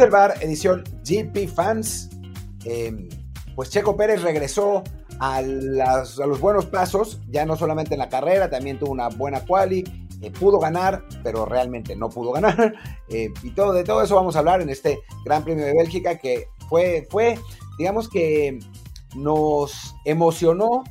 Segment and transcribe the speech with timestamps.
[0.00, 2.08] Desde edición GP Fans.
[2.64, 3.06] Em,
[3.54, 4.82] pues Checo Pérez regresó
[5.18, 9.84] a, los buenos pasos, ya no solamente en la carrera, también tuvo una buena quali,
[10.22, 12.72] eh, pudo ganar, pero realmente no pudo ganar.
[13.12, 16.16] Eh, y todo, de todo eso vamos a hablar en este Gran Premio de Bélgica
[16.16, 17.36] que fue, fue,
[17.76, 18.60] digamos que
[19.16, 20.84] nos emocionó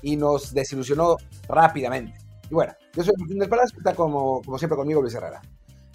[0.00, 2.18] y nos desilusionó rápidamente.
[2.50, 5.42] Y bueno, yo soy Martín del Palacio, está como, como siempre conmigo Luis Herrera.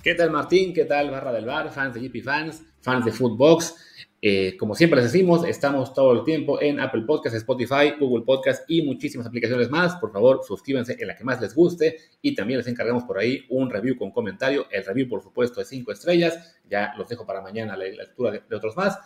[0.04, 0.74] ¿Qué tal Martín?
[0.74, 1.72] ¿Qué tal Barra del Bar?
[1.72, 3.74] Fans de GP Fans, fans de Footbox.
[4.22, 8.66] Eh, como siempre les decimos, estamos todo el tiempo en Apple Podcasts, Spotify, Google Podcasts
[8.68, 9.96] y muchísimas aplicaciones más.
[9.96, 13.46] Por favor, suscríbanse en la que más les guste y también les encargamos por ahí
[13.48, 14.68] un review con comentario.
[14.72, 16.58] El review, por supuesto, de cinco estrellas.
[16.70, 19.00] Ya los dejo para mañana la lectura de, otros más.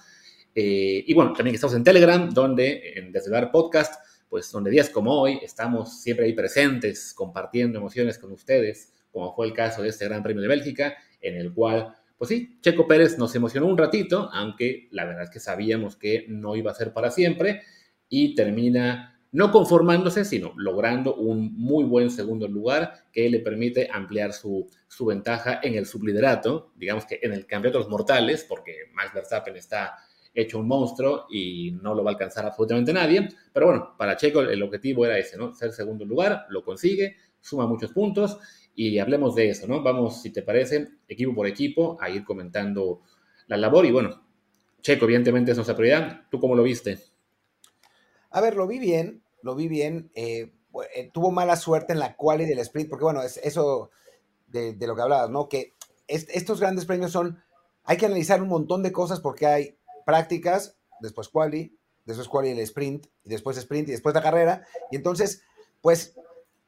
[0.56, 4.90] Eh, y bueno, también estamos en Telegram, donde en Desde Bar Podcast, pues donde días
[4.90, 9.90] como hoy estamos siempre ahí presentes, compartiendo emociones con ustedes, como fue el caso de
[9.90, 13.78] este Gran Premio de Bélgica, en el cual pues sí, Checo Pérez nos emocionó un
[13.78, 17.62] ratito, aunque la verdad es que sabíamos que no iba a ser para siempre
[18.10, 24.34] y termina no conformándose, sino logrando un muy buen segundo lugar que le permite ampliar
[24.34, 28.74] su, su ventaja en el subliderato, digamos que en el campeonato de los mortales, porque
[28.94, 29.96] Max Verstappen está
[30.38, 33.28] hecho un monstruo y no lo va a alcanzar absolutamente nadie.
[33.52, 35.54] Pero bueno, para Checo el objetivo era ese, ¿no?
[35.54, 38.40] Ser segundo lugar, lo consigue, suma muchos puntos
[38.76, 39.82] y hablemos de eso, ¿no?
[39.82, 43.02] Vamos, si te parece, equipo por equipo, a ir comentando
[43.48, 44.24] la labor y bueno,
[44.82, 46.28] Checo, evidentemente es nuestra prioridad.
[46.30, 47.00] ¿Tú cómo lo viste?
[48.30, 50.12] A ver, lo vi bien, lo vi bien.
[50.14, 50.54] Eh,
[50.94, 53.90] eh, tuvo mala suerte en la quali del sprint, porque bueno, es eso
[54.46, 55.50] de, lo que hablabas, ¿no?
[55.50, 55.74] Que
[56.08, 57.42] estos grandes premios son,
[57.84, 59.78] hay que analizar un montón de cosas porque hay
[60.08, 64.66] prácticas, después quali, después quali el sprint, y después sprint y después la carrera.
[64.90, 65.44] Y entonces,
[65.82, 66.16] pues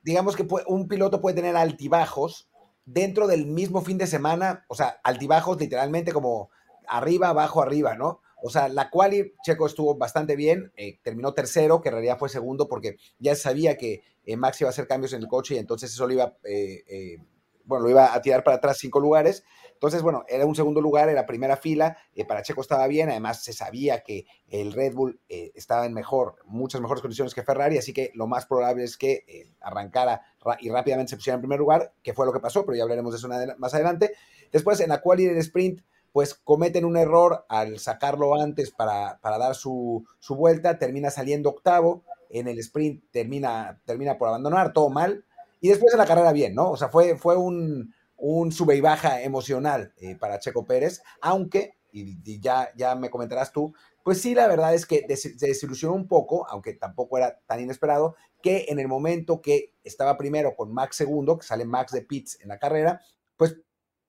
[0.03, 2.49] digamos que un piloto puede tener altibajos
[2.83, 6.49] dentro del mismo fin de semana, o sea, altibajos literalmente como
[6.85, 8.19] arriba, abajo, arriba, ¿no?
[8.43, 12.27] O sea, la quali Checo estuvo bastante bien, eh, terminó tercero, que en realidad fue
[12.27, 15.59] segundo porque ya sabía que eh, Max iba a hacer cambios en el coche y
[15.59, 17.19] entonces eso lo iba, eh,
[17.63, 19.45] bueno, lo iba a tirar para atrás cinco lugares.
[19.79, 23.41] Entonces, bueno, era un segundo lugar, era primera fila, eh, para Checo estaba bien, además
[23.41, 27.77] se sabía que el Red Bull eh, estaba en mejor, muchas mejores condiciones que Ferrari,
[27.77, 30.21] así que lo más probable es que eh, arrancara
[30.59, 33.13] y rápidamente se pusiera en primer lugar, que fue lo que pasó, pero ya hablaremos
[33.13, 34.11] de eso más adelante.
[34.51, 35.79] Después, en la quali del sprint,
[36.11, 42.49] pues cometen un error al sacarlo antes para, dar su, vuelta, termina saliendo octavo, en
[42.49, 45.23] el sprint termina, termina por abandonar, todo mal,
[45.61, 46.69] y después en la carrera bien, ¿no?
[46.69, 51.73] O sea, fue, fue un, un sube y baja emocional eh, para Checo Pérez, aunque,
[51.91, 56.07] y, ya, ya me comentarás tú, pues sí, la verdad es que se desilusionó un
[56.07, 60.95] poco, aunque tampoco era tan inesperado, que en el momento que estaba primero con Max
[60.97, 63.01] segundo, que sale Max de Pitts en la carrera,
[63.37, 63.57] pues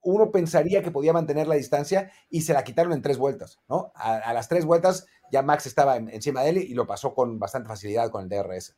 [0.02, 3.92] uno pensaría que podía mantener la distancia y se la quitaron en tres vueltas, ¿no?
[3.94, 7.68] A, las tres vueltas ya Max estaba encima de él y lo pasó con bastante
[7.68, 8.76] facilidad con el DRS.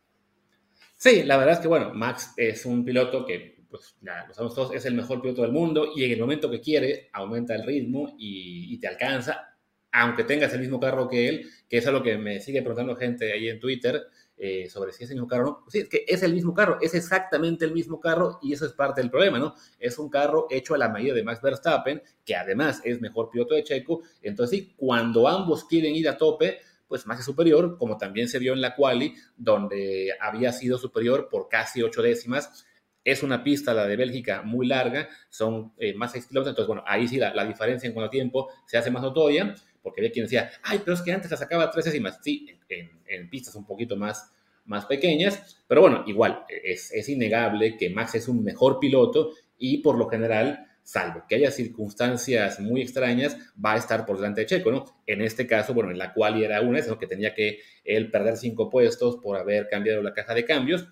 [0.96, 4.54] Sí, la verdad es que, bueno, Max es un piloto que pues ya lo sabemos
[4.54, 7.64] todos, es el mejor piloto del mundo y en el momento que quiere aumenta el
[7.64, 9.56] ritmo y, te alcanza,
[9.90, 13.32] aunque tengas el mismo carro que él, que es algo que me sigue preguntando gente
[13.32, 14.02] ahí en Twitter
[14.36, 15.60] eh, sobre si es el mismo carro o no.
[15.62, 18.66] Pues sí, es que es el mismo carro, es exactamente el mismo carro y eso
[18.66, 19.54] es parte del problema, ¿no?
[19.78, 23.54] Es un carro hecho a la medida de Max Verstappen, que además es mejor piloto
[23.54, 27.96] de Checo, entonces sí, cuando ambos quieren ir a tope, pues Max es superior, como
[27.96, 32.66] también se vio en la quali, donde había sido superior por casi ocho décimas
[33.04, 36.68] es una pista, la de Bélgica, muy larga, son eh, más de 6 kilómetros, entonces,
[36.68, 40.12] bueno, ahí sí la, diferencia en cuanto a tiempo se hace más notoria, porque había
[40.12, 42.20] quien decía, ay, pero es que antes la sacaba tres décimas.
[42.22, 44.32] Sí, en, pistas un poquito más,
[44.64, 49.78] más pequeñas, pero bueno, igual, es, es innegable que Max es un mejor piloto y
[49.78, 54.46] por lo general salvo que haya circunstancias muy extrañas, va a estar por delante de
[54.46, 54.84] Checo, ¿no?
[55.06, 58.36] En este caso, bueno, en la cual era una, es que tenía que él perder
[58.36, 60.88] cinco puestos por haber cambiado la caja de cambios,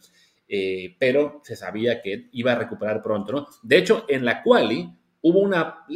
[0.52, 3.46] eh, pero se sabía que iba a recuperar pronto, ¿no?
[3.62, 4.90] De hecho, en la quali
[5.22, 5.86] hubo una,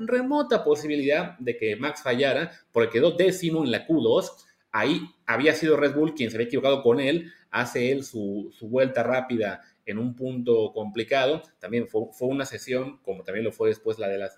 [0.00, 4.30] remota posibilidad de que Max fallara, porque quedó décimo en la Q2,
[4.72, 9.02] ahí había sido Red Bull quien se había equivocado con él, hace él su, vuelta
[9.02, 14.08] rápida en un punto complicado, también fue, una sesión, como también lo fue después la,
[14.08, 14.30] de la,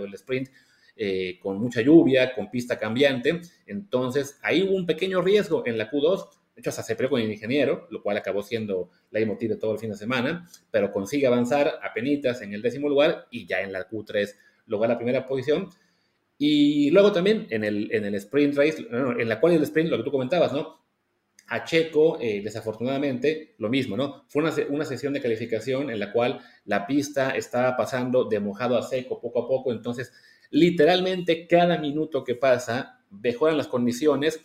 [0.00, 0.48] del sprint,
[0.96, 5.90] eh, con mucha lluvia, con pista cambiante, entonces ahí hubo un pequeño riesgo en la
[5.90, 9.56] Q2, de hecho, hasta se peleó con el ingeniero, lo cual acabó siendo la de
[9.60, 13.46] todo el fin de semana, pero consigue avanzar a penitas en el décimo lugar y
[13.46, 14.34] ya en la Q3
[14.66, 15.68] logra la primera posición.
[16.36, 19.98] Y luego también en el, en el sprint race, en la cual el sprint, lo
[19.98, 20.84] que tú comentabas, ¿no?
[21.46, 24.24] A Checo, eh, desafortunadamente, lo mismo, ¿no?
[24.26, 28.76] Fue una, una, sesión de calificación en la cual la pista estaba pasando de mojado
[28.76, 30.12] a seco poco a poco, entonces
[30.50, 34.40] literalmente cada minuto que pasa mejoran las condiciones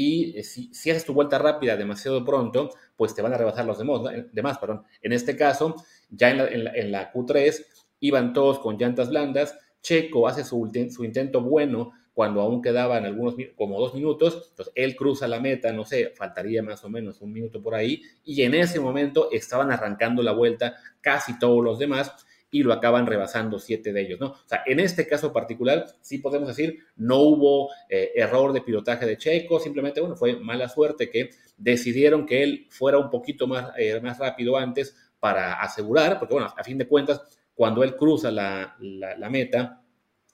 [0.00, 3.78] y eh, si, haces tu vuelta rápida demasiado pronto, pues te van a rebasar los
[3.78, 4.84] demás, perdón.
[5.02, 5.74] En este caso,
[6.08, 7.66] ya en la, en la, Q3
[7.98, 13.34] iban todos con llantas blandas, Checo hace su, su intento bueno cuando aún quedaban algunos,
[13.56, 17.32] como dos minutos, entonces él cruza la meta, no sé, faltaría más o menos un
[17.32, 22.12] minuto por ahí, y en ese momento estaban arrancando la vuelta casi todos los demás,
[22.50, 24.28] y lo acaban rebasando siete de ellos, ¿no?
[24.28, 29.06] O sea, en este caso particular, sí podemos decir, no hubo eh, error de pilotaje
[29.06, 33.72] de Checo, simplemente, bueno, fue mala suerte que decidieron que él fuera un poquito más,
[33.76, 37.20] eh, más rápido antes para asegurar, porque bueno, a fin de cuentas,
[37.54, 39.82] cuando él cruza la, la meta,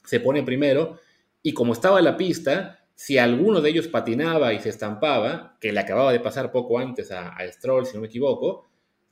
[0.05, 0.99] se pone primero
[1.43, 5.73] y como estaba en la pista, si alguno de ellos patinaba y se estampaba, que
[5.73, 8.65] le acababa de pasar poco antes a, Stroll, si no me equivoco,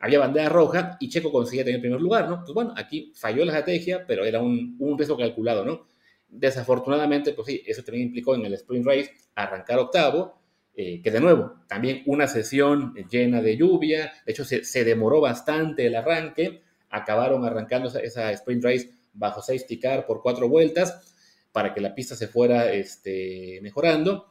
[0.02, 2.40] había bandera roja y Checo conseguía tener el primer lugar, ¿no?
[2.40, 5.86] Pues bueno, aquí falló la estrategia, pero era un, un riesgo calculado, ¿no?
[6.28, 10.42] Desafortunadamente, pues sí, eso también implicó en el sprint race arrancar octavo,
[10.74, 15.20] eh, que de nuevo, también una sesión llena de lluvia, de hecho se, se demoró
[15.20, 21.14] bastante el arranque, acabaron arrancando esa, esa sprint race bajo safety car por cuatro vueltas,
[21.52, 24.26] para que la pista se fuera este, mejorando.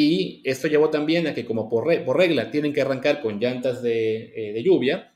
[0.00, 4.56] Y esto llevó también a que como por, regla tienen que arrancar con llantas de,
[4.56, 5.12] eh, lluvia,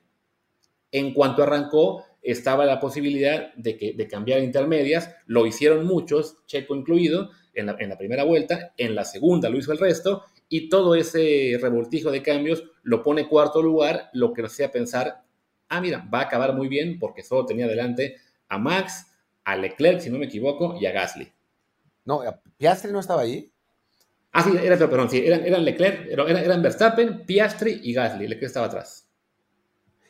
[0.90, 6.75] en cuanto arrancó estaba la posibilidad de, que, de cambiar intermedias, lo hicieron muchos, Checo
[6.75, 10.69] incluido, en la, en la primera vuelta, en la segunda lo hizo el resto, y
[10.69, 15.23] todo ese revoltijo de cambios lo pone cuarto lugar, lo que nos hacía pensar,
[15.69, 18.17] ah, mira, va a acabar muy bien porque solo tenía delante
[18.49, 19.06] a Max,
[19.44, 21.31] a Leclerc, si no me equivoco, y a Gasly.
[22.05, 22.23] No,
[22.58, 23.52] Piastri no estaba ahí.
[24.32, 29.06] Ah, sí, era, perdón, sí, eran, Leclerc, eran, Verstappen, Piastri y Gasly, Leclerc estaba atrás.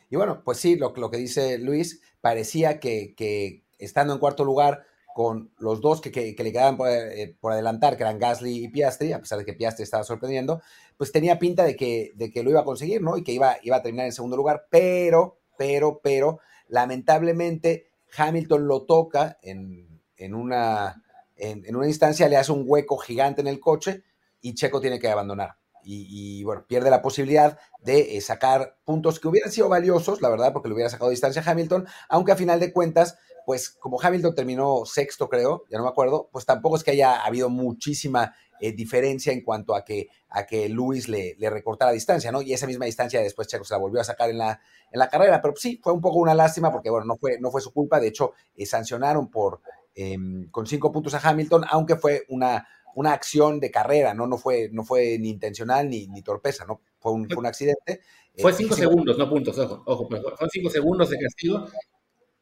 [0.09, 5.51] Y bueno, pues sí, lo, que dice Luis, parecía que, estando en cuarto lugar con
[5.57, 9.39] los dos que, le quedaban eh, por, adelantar, que eran Gasly y Piastri, a pesar
[9.39, 10.61] de que Piastri estaba sorprendiendo,
[10.95, 13.17] pues tenía pinta de que, de que lo iba a conseguir, ¿no?
[13.17, 17.87] Y que iba, iba a terminar en segundo lugar, pero, pero, pero, lamentablemente
[18.17, 19.99] Hamilton lo toca en,
[20.33, 21.03] una,
[21.35, 24.03] en, una instancia, le hace un hueco gigante en el coche
[24.43, 25.55] y Checo tiene que abandonar.
[25.85, 30.53] Y, bueno, pierde la posibilidad de eh, sacar puntos que hubieran sido valiosos, la verdad,
[30.53, 34.35] porque le hubiera sacado distancia a Hamilton, aunque a final de cuentas, pues como Hamilton
[34.35, 38.71] terminó sexto, creo, ya no me acuerdo, pues tampoco es que haya habido muchísima eh,
[38.71, 42.41] diferencia en cuanto a que, a que Luis le, recortara distancia, ¿no?
[42.41, 45.09] Y esa misma distancia después Checo se la volvió a sacar en la, en la
[45.09, 47.73] carrera, pero sí, fue un poco una lástima porque, bueno, no fue, no fue su
[47.73, 49.59] culpa, de hecho, eh, sancionaron por,
[49.95, 54.27] em, con cinco puntos a Hamilton, aunque fue una, una acción de carrera, ¿no?
[54.27, 56.81] No fue, no fue ni intencional ni, ni torpeza, ¿no?
[56.99, 58.01] Fue un, fue un accidente.
[58.37, 61.67] Fue eh, cinco segundos, no puntos, ojo, ojo, fue cinco segundos de castigo.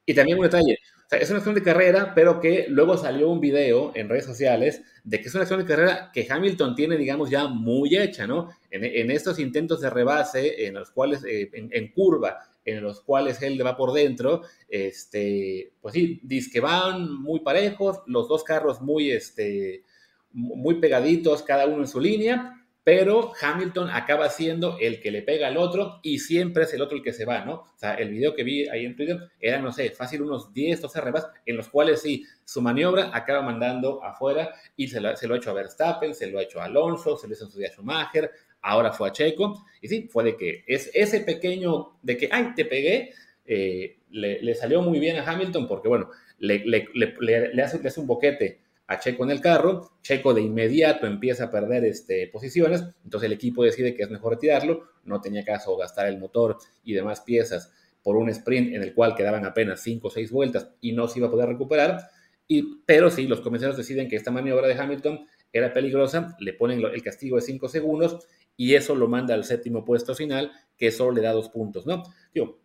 [0.06, 0.80] Y también un detalle,
[1.12, 5.20] es una acción de carrera, pero que luego salió un video en redes sociales de
[5.20, 8.50] que es una acción de carrera que Hamilton tiene, digamos, ya muy hecha, ¿no?
[8.70, 13.64] En, estos intentos de rebase, en los cuales, eh, en, curva, en los cuales él
[13.66, 19.12] va por dentro, este, pues sí, dice que van muy parejos, los dos carros muy,
[19.12, 19.84] este,
[20.34, 25.48] muy pegaditos, cada uno en su línea, pero Hamilton acaba siendo el que le pega
[25.48, 27.54] al otro y siempre es el otro el que se va, ¿no?
[27.54, 30.82] O sea, el video que vi ahí en Twitter era, no sé, fácil unos 10,
[30.82, 35.14] 12 rebas, en los cuales sí, su maniobra acaba mandando afuera y se lo, ha
[35.14, 38.32] hecho a Verstappen, se lo ha hecho a Alonso, se lo hizo a Schumacher,
[38.64, 42.54] ahora fue a Checo, y sí, fue de que es ese pequeño, de que, ay,
[42.56, 43.14] te pegué,
[43.46, 46.10] eh, le, salió muy bien a Hamilton porque, bueno,
[46.40, 48.61] le, le hace, hace un boquete
[48.92, 53.34] a Checo en el carro, Checo de inmediato empieza a perder este, posiciones, entonces el
[53.34, 57.72] equipo decide que es mejor retirarlo, no tenía caso gastar el motor y demás piezas
[58.04, 61.20] por un sprint en el cual quedaban apenas 5 o 6 vueltas y no se
[61.20, 62.10] iba a poder recuperar,
[62.50, 66.84] y, pero sí, los comisarios deciden que esta maniobra de Hamilton era peligrosa, le ponen
[66.84, 71.14] el castigo de 5 segundos y eso lo manda al séptimo puesto final, que solo
[71.14, 72.04] le da dos puntos, ¿no?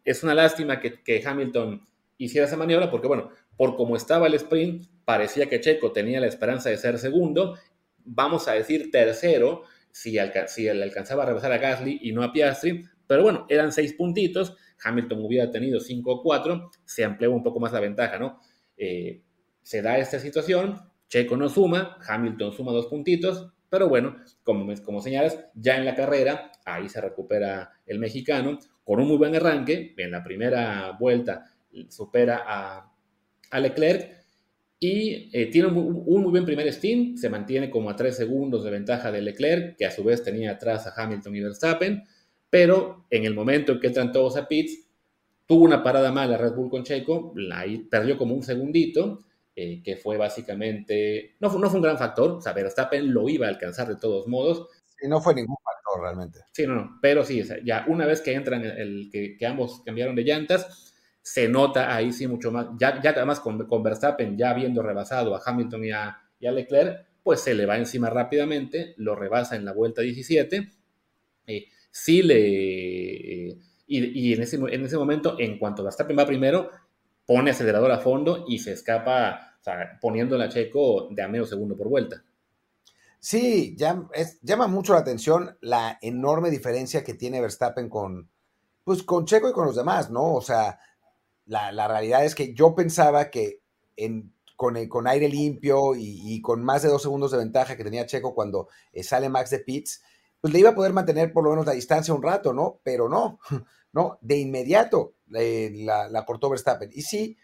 [0.04, 1.82] es una lástima que, que Hamilton
[2.18, 6.26] hiciera esa maniobra porque, bueno, por como estaba el sprint, parecía que Checo tenía la
[6.26, 7.56] esperanza de ser segundo,
[8.04, 10.16] vamos a decir tercero, si,
[10.48, 13.94] si él alcanzaba a rebasar a Gasly y no a Piastri, pero bueno, eran seis
[13.94, 18.40] puntitos, Hamilton hubiera tenido cinco o cuatro, se amplió un poco más la ventaja, ¿no?
[18.76, 19.22] Eh,
[19.62, 25.00] se da esta situación, Checo no suma, Hamilton suma dos puntitos, pero bueno, como, como
[25.00, 29.94] señalas, ya en la carrera, ahí se recupera el mexicano, con un muy buen arranque,
[29.96, 31.44] en la primera vuelta
[31.88, 32.92] supera a,
[33.50, 34.16] a Leclerc,
[34.78, 38.70] y eh, tiene un, muy buen primer stint, se mantiene como a 3 segundos de
[38.70, 42.04] ventaja de Leclerc, que a su vez tenía atrás a Hamilton y Verstappen,
[42.50, 44.86] pero en el momento en que entran todos a pits,
[45.46, 49.24] tuvo una parada mala Red Bull con Checo, ahí perdió como un segundito,
[49.54, 53.28] eh, que fue básicamente, no fue, no fue un gran factor, o sea, Verstappen lo
[53.28, 54.68] iba a alcanzar de todos modos.
[54.98, 56.40] Sí, no fue ningún factor realmente.
[56.52, 60.14] Sí, no, no, pero sí, ya una vez que entran, el, que, que ambos cambiaron
[60.14, 60.94] de llantas,
[61.26, 65.34] se nota ahí sí mucho más, ya, ya además con, con Verstappen ya habiendo rebasado
[65.34, 69.56] a Hamilton y a, y a Leclerc, pues se le va encima rápidamente, lo rebasa
[69.56, 70.70] en la vuelta 17.
[71.48, 73.48] Eh, sí le.
[73.48, 76.70] Eh, y, en, ese, en ese momento, en cuanto Verstappen va primero,
[77.26, 81.44] pone acelerador a fondo y se escapa, o sea, poniendo la Checo de a medio
[81.44, 82.22] segundo por vuelta.
[83.18, 88.30] Sí, llama mucho la atención la enorme diferencia que tiene Verstappen con,
[88.84, 90.34] pues, con Checo y con los demás, ¿no?
[90.34, 90.78] O sea,
[91.46, 93.62] la, la realidad es que yo pensaba que
[93.96, 98.06] en con, con aire limpio y, con más de dos segundos de ventaja que tenía
[98.06, 100.02] Checo cuando eh, sale Max de Pitts,
[100.40, 102.80] pues le iba a poder mantener por lo menos la distancia un rato, ¿no?
[102.82, 103.38] Pero no,
[103.92, 106.90] no, de inmediato la, cortó Verstappen.
[106.92, 107.36] Y sí,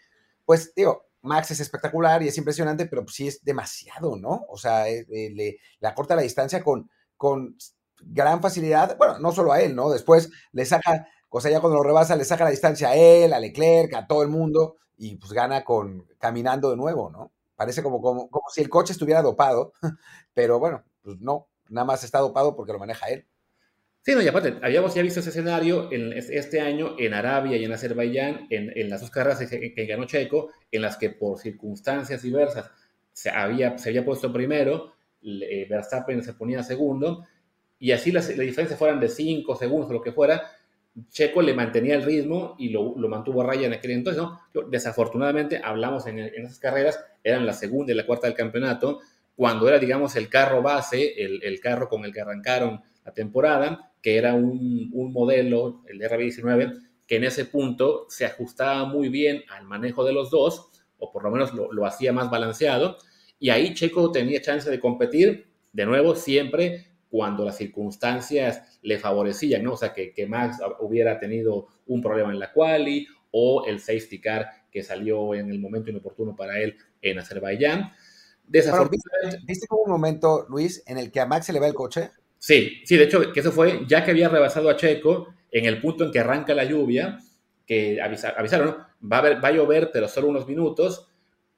[0.45, 4.45] pues digo, Max es espectacular y es impresionante, pero sí es demasiado, ¿no?
[4.49, 7.55] O sea, eh, eh, le, la corta la distancia con, con
[8.01, 8.97] gran facilidad.
[8.97, 9.89] Bueno, no solo a él, ¿no?
[9.91, 13.33] Después le saca, o sea, ya cuando lo rebasa, le saca la distancia a él,
[13.33, 17.31] a Leclerc, a todo el mundo y pues gana con caminando de nuevo, ¿no?
[17.55, 19.73] Parece como, como, como si el coche estuviera dopado,
[20.35, 23.25] pero bueno, pues no, nada más está dopado porque lo maneja él.
[24.01, 27.65] Sí, no, y aparte, habíamos ya visto ese escenario en este año en Arabia y
[27.65, 32.21] en Azerbaiyán, en, en las dos carreras que, ganó Checo, en las que por circunstancias
[32.21, 32.69] diversas
[33.11, 37.25] se había, se había puesto primero, eh, Verstappen se ponía segundo,
[37.79, 40.43] y así las, las diferencias fueran de 5 segundos o lo que fuera,
[41.09, 44.23] Checo le mantenía el ritmo y lo, mantuvo a raya en aquel entonces.
[44.69, 48.99] Desafortunadamente, hablamos en, esas carreras, eran la segunda y la cuarta del campeonato,
[49.35, 54.17] cuando era, digamos, el carro base, el, carro con el que arrancaron la temporada, que
[54.17, 60.05] era un, modelo, el RB19, que en ese punto se ajustaba muy bien al manejo
[60.05, 60.69] de los dos,
[60.99, 62.97] o por lo menos lo, lo hacía más balanceado,
[63.39, 69.61] y ahí Checo tenía chance de competir, de nuevo, siempre cuando las circunstancias le favorecían,
[69.61, 69.73] ¿no?
[69.73, 74.19] O sea, que, que Max hubiera tenido un problema en la quali o el safety
[74.19, 77.93] car que salió en el momento inoportuno para él en Azerbaiyán.
[78.47, 79.45] Desafortunadamente.
[79.45, 82.09] ¿Viste como un momento, Luis, en el que a Max se le va el coche?
[82.39, 85.79] Sí, sí, de hecho, que eso fue ya que había rebasado a Checo en el
[85.79, 87.19] punto en que arranca la lluvia,
[87.67, 88.77] que avisaron, ¿no?
[89.07, 91.07] va, a va a llover, pero solo unos minutos,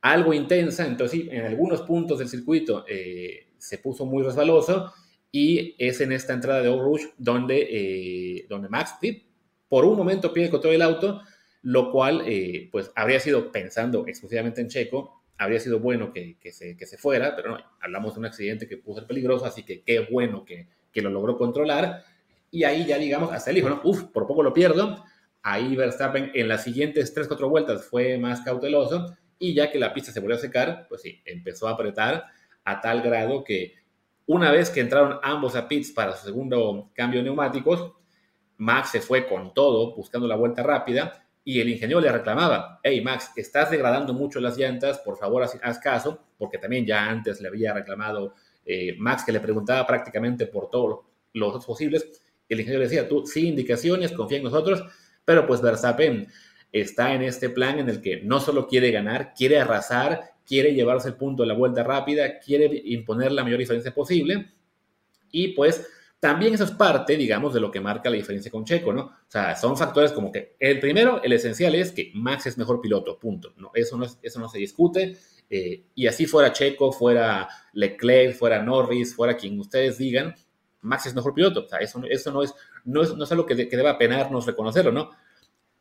[0.02, 4.92] algo intensa, entonces sí, en algunos puntos del circuito eh, se puso muy resbaloso
[5.36, 8.96] y es en esta entrada de Old Rouge donde, eh, donde Max
[9.68, 11.24] por un momento pide control del auto,
[11.62, 16.54] lo cual eh, pues habría sido, pensando exclusivamente en Checo, habría sido bueno que, que,
[16.54, 19.64] se, que se fuera, pero no, hablamos de un accidente que pudo ser peligroso, así
[19.64, 22.06] que qué bueno que, que lo logró controlar.
[22.50, 23.82] Y ahí ya digamos, hasta el hijo, ¿no?
[23.84, 25.04] Uf, por poco lo pierdo.
[25.44, 30.14] Ahí Verstappen en las siguientes 3-4 vueltas fue más cauteloso y ya que la pista
[30.14, 32.24] se volvió a secar, pues sí, empezó a apretar
[32.64, 33.85] a tal grado que
[34.28, 37.94] una vez que entraron ambos a pits para su segundo cambio de neumáticos,
[38.58, 43.02] Max se fue con todo buscando la vuelta rápida y el ingeniero le reclamaba, hey
[43.02, 47.50] Max, estás degradando mucho las llantas, por favor haz, caso, porque también ya antes le
[47.50, 48.34] había reclamado
[48.66, 51.02] eh, Max que le preguntaba prácticamente por todos
[51.34, 52.22] los otros posibles.
[52.50, 54.84] El ingeniero le decía, tú sí indicaciones, confía en nosotros,
[55.24, 56.28] pero pues Verstappen
[56.72, 61.10] está en este plan en el que no solo quiere ganar, quiere arrasar, quiere llevarse
[61.10, 64.52] el punto de la vuelta rápida, quiere imponer la mayor diferencia posible.
[65.32, 65.88] Y pues
[66.20, 69.02] también eso es parte, digamos, de lo que marca la diferencia con Checo, ¿no?
[69.02, 72.82] O sea, son factores como que el primero, el esencial es que Max es mejor
[72.82, 73.54] piloto, punto.
[73.58, 73.72] ¿no?
[73.74, 75.18] Eso, no eso no se discute.
[75.50, 80.34] Eh, y así fuera Checo, fuera Leclerc, fuera Norris, fuera quien ustedes digan,
[80.82, 81.66] Max es mejor piloto.
[81.66, 84.46] O sea, eso, eso no, es, no, es, no es algo que, que deba penarnos
[84.46, 85.12] reconocerlo, ¿no?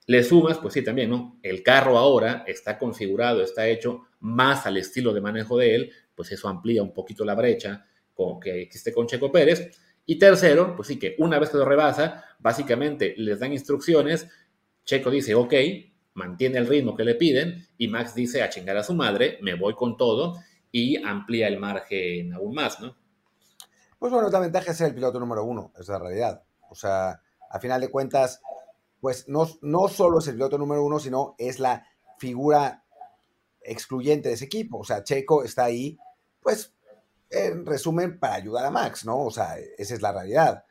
[0.06, 1.38] Le sumas, pues sí, también, ¿no?
[1.42, 6.30] El carro ahora está configurado, está hecho más al estilo de manejo de él, pues
[6.32, 9.70] eso amplía un poquito la brecha con, que existe con Checo Pérez.
[10.06, 14.28] Y tercero, pues sí que una vez que lo rebasa, básicamente les dan instrucciones,
[14.84, 15.54] Checo dice, ok,
[16.14, 19.54] mantiene el ritmo que le piden, y Max dice, a chingar a su madre, me
[19.54, 20.38] voy con todo,
[20.70, 22.96] y amplía el margen aún más, ¿no?
[23.99, 26.42] Pues bueno, la ventaja es ser el piloto número uno, es la realidad.
[26.68, 28.42] O sea, a final de cuentas,
[29.04, 32.87] pues no, no solo es el piloto número uno, sino es la figura
[33.61, 34.78] excluyente de ese equipo.
[34.78, 35.99] O sea, Checo está ahí,
[36.40, 36.75] pues,
[37.28, 39.26] en resumen, para ayudar a Max, ¿no?
[39.26, 40.64] O sea, esa es la realidad.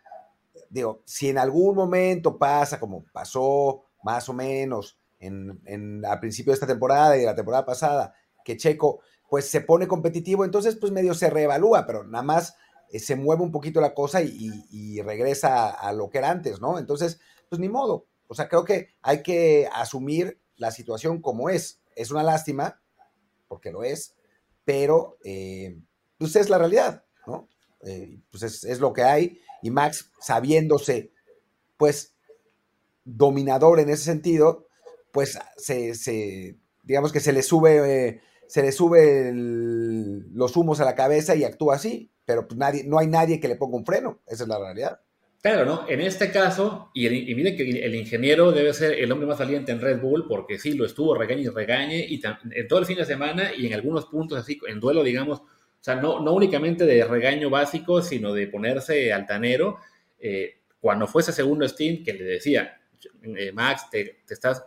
[0.67, 6.53] Digo, si en algún momento pasa, como pasó más o menos en, en, al principio
[6.53, 10.91] de esta temporada y la temporada pasada, que Checo, pues, se pone competitivo, entonces, pues,
[10.91, 12.55] medio se reevalúa, pero nada más
[12.89, 16.59] eh, se mueve un poquito la cosa y, y regresa a lo que era antes,
[16.59, 16.79] ¿no?
[16.79, 21.83] Entonces, pues, ni modo o sea, creo que hay que asumir la situación como es.
[21.95, 22.81] Es una lástima,
[23.47, 24.15] porque lo es,
[24.65, 25.79] pero eh,
[26.17, 27.47] pues es la realidad, ¿no?
[27.85, 31.13] Eh, pues es, lo que hay y Max sabiéndose,
[31.77, 32.15] pues,
[33.03, 34.65] dominador en ese sentido,
[35.11, 41.35] pues se, digamos que se le sube, se le sube los humos a la cabeza
[41.35, 44.41] y actúa así, pero pues nadie, no hay nadie que le ponga un freno, esa
[44.41, 45.01] es la realidad.
[45.43, 45.85] Claro, ¿no?
[45.89, 49.73] En este caso, y, y mire que el ingeniero debe ser el hombre más valiente
[49.73, 52.21] en Red Bull, porque sí, lo estuvo regañe y regañe, y
[52.51, 55.45] en todo el fin de semana y en algunos puntos así, en duelo, digamos, o
[55.81, 59.79] sea, no, no únicamente de regaño básico, sino de ponerse altanero.
[60.17, 62.79] Eh, cuando fue ese segundo stint que le decía,
[63.23, 64.63] eh, Max, te, estás,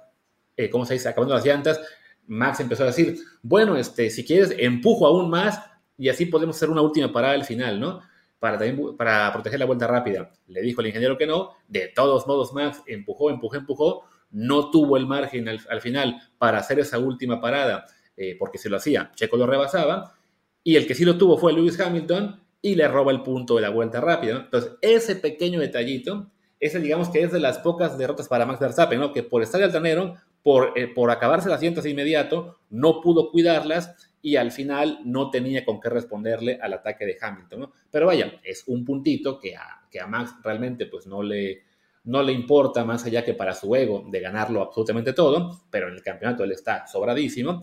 [0.58, 1.80] eh, ¿cómo se dice?, acabando las llantas,
[2.26, 5.58] Max empezó a decir, bueno, este, si quieres, empujo aún más
[5.96, 8.02] y así podemos hacer una última parada al final, ¿no?
[8.38, 8.58] Para,
[8.96, 10.30] para proteger la vuelta rápida.
[10.46, 11.52] Le dijo el ingeniero que no.
[11.68, 14.04] De todos modos, Max empujó, empujó, empujó.
[14.30, 18.76] No tuvo el margen al, final para hacer esa última parada, eh, porque si lo
[18.76, 20.14] hacía, Checo lo rebasaba.
[20.62, 23.62] Y el que sí lo tuvo fue Lewis Hamilton y le roba el punto de
[23.62, 24.36] la vuelta rápida.
[24.44, 26.26] Entonces, ese pequeño detallito,
[26.58, 29.12] ese digamos que es de las pocas derrotas para Max Verstappen, ¿no?
[29.12, 34.05] que por estar altanero, por, eh, por acabarse las cientos de inmediato, no pudo cuidarlas
[34.26, 37.72] y al final no tenía con qué responderle al ataque de Hamilton, ¿no?
[37.88, 41.62] Pero vaya, es un puntito que a, que a Max realmente pues no le,
[42.02, 45.94] no le importa más allá que para su ego de ganarlo absolutamente todo, pero en
[45.94, 47.60] el campeonato él está sobradísimo.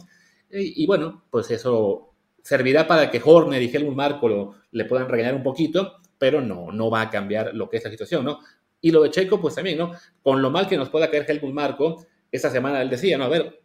[0.49, 5.43] Y, bueno, pues eso servirá para que Horner y Helmut Marko le puedan regañar un
[5.43, 8.39] poquito, pero no, no va a cambiar lo que es la situación, ¿no?
[8.79, 9.91] Y lo de Checo, pues también, ¿no?
[10.21, 13.25] Con lo mal que nos pueda caer Helmut Marko, esta semana él decía, ¿no?
[13.25, 13.62] A ver,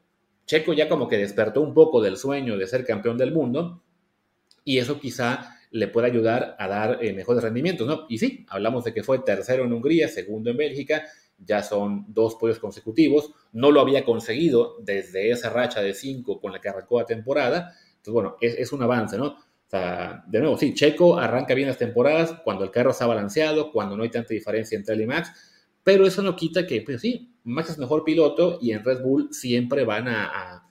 [0.48, 3.82] Checo ya como que despertó un poco del sueño de ser campeón del mundo
[4.64, 8.06] y eso quizá le pueda ayudar a dar eh, mejores rendimientos, ¿no?
[8.08, 11.04] Y sí, hablamos de que fue tercero en Hungría, segundo en Bélgica,
[11.36, 16.50] ya son dos podios consecutivos, no lo había conseguido desde esa racha de cinco con
[16.50, 19.26] la que arrancó la temporada, entonces bueno, es, un avance, ¿no?
[19.26, 23.70] O sea, de nuevo, sí, Checo arranca bien las temporadas cuando el carro está balanceado,
[23.70, 25.30] cuando no hay tanta diferencia entre él y Max,
[25.84, 29.28] pero eso no quita que, pues sí, Max es mejor piloto y en Red Bull
[29.32, 30.64] siempre van a,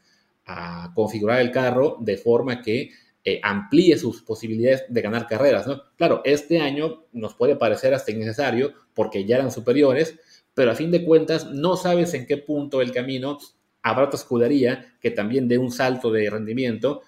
[0.96, 5.82] configurar el carro de forma que eh, amplíe sus posibilidades de ganar carreras, ¿no?
[5.98, 10.18] Claro, este año nos puede parecer hasta innecesario porque ya eran superiores,
[10.54, 13.38] pero a fin de cuentas no sabes en qué punto del camino
[13.82, 17.02] habrá otra escudería que también dé un salto de rendimiento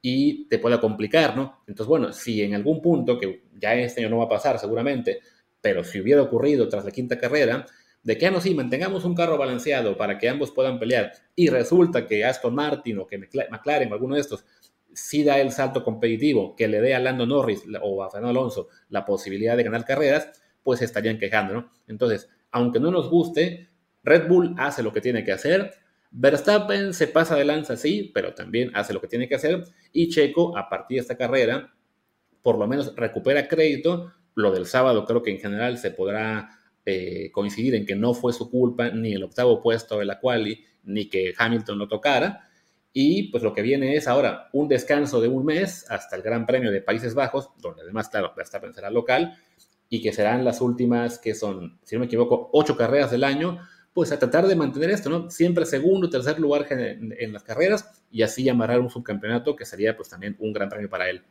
[0.00, 1.64] y te pueda complicar, ¿no?
[1.66, 5.18] Entonces, bueno, si en algún punto, que ya este año no va a pasar seguramente,
[5.60, 7.66] pero si hubiera ocurrido tras la quinta carrera,
[8.04, 11.48] de que, ah, no, sí, mantengamos un carro balanceado para que ambos puedan pelear, y
[11.48, 14.44] resulta que Aston Martin o que McLaren o alguno de estos
[14.92, 18.68] sí da el salto competitivo que le dé a Lando Norris o a Fernando Alonso
[18.90, 20.28] la posibilidad de ganar carreras,
[20.62, 21.72] pues estarían quejando, ¿no?
[21.88, 23.70] Entonces, aunque no nos guste,
[24.04, 25.72] Red Bull hace lo que tiene que hacer,
[26.12, 30.10] Verstappen se pasa de lanza, sí, pero también hace lo que tiene que hacer, y
[30.10, 31.74] Checo, a partir de esta carrera,
[32.42, 36.50] por lo menos recupera crédito lo del sábado creo que en general se podrá
[36.86, 40.64] eh, coincidir en que no fue su culpa ni el octavo puesto de la quali,
[40.84, 42.48] ni que Hamilton lo tocara.
[42.92, 46.46] Y pues lo que viene es ahora un descanso de un mes hasta el Gran
[46.46, 49.36] Premio de Países Bajos, donde además, claro, Verstappen será local,
[49.88, 53.58] y que serán las últimas, que son, si no me equivoco, ocho carreras del año,
[53.92, 55.30] pues a tratar de mantener esto, ¿no?
[55.30, 59.96] Siempre segundo, tercer lugar en, en las carreras y así amarrar un subcampeonato que sería
[59.96, 61.22] pues también un gran premio para él.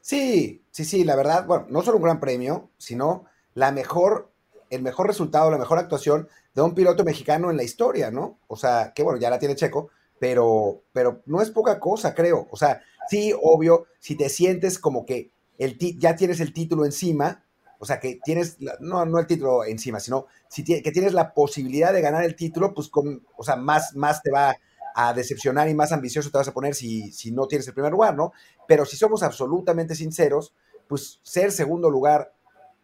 [0.00, 4.31] Sí, sí, sí, la verdad, bueno, no solo un gran premio, sino la mejor,
[4.72, 8.38] el mejor resultado, la mejor actuación de un piloto mexicano en la historia, ¿no?
[8.48, 12.48] O sea, que bueno, ya la tiene Checo, pero, pero no es poca cosa, creo.
[12.50, 17.44] O sea, sí, obvio, si te sientes como que el ya tienes el título encima,
[17.78, 21.92] o sea, que tienes, no, no el título encima, sino si que tienes la posibilidad
[21.92, 24.56] de ganar el título, pues con, o sea, más, más te va
[24.94, 27.92] a decepcionar y más ambicioso te vas a poner si, si no tienes el primer
[27.92, 28.32] lugar, ¿no?
[28.66, 30.54] Pero si somos absolutamente sinceros,
[30.88, 32.32] pues ser segundo lugar,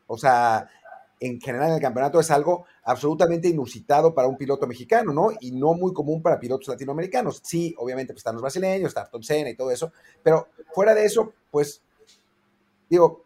[0.07, 0.69] o sea,
[1.21, 5.31] en general en el campeonato es algo absolutamente inusitado para un piloto mexicano, ¿no?
[5.41, 7.41] Y no muy común para pilotos latinoamericanos.
[7.45, 11.05] Sí, obviamente pues, están los brasileños, está Ayrton Senna y todo eso, pero fuera de
[11.05, 11.83] eso, pues,
[12.89, 13.25] digo,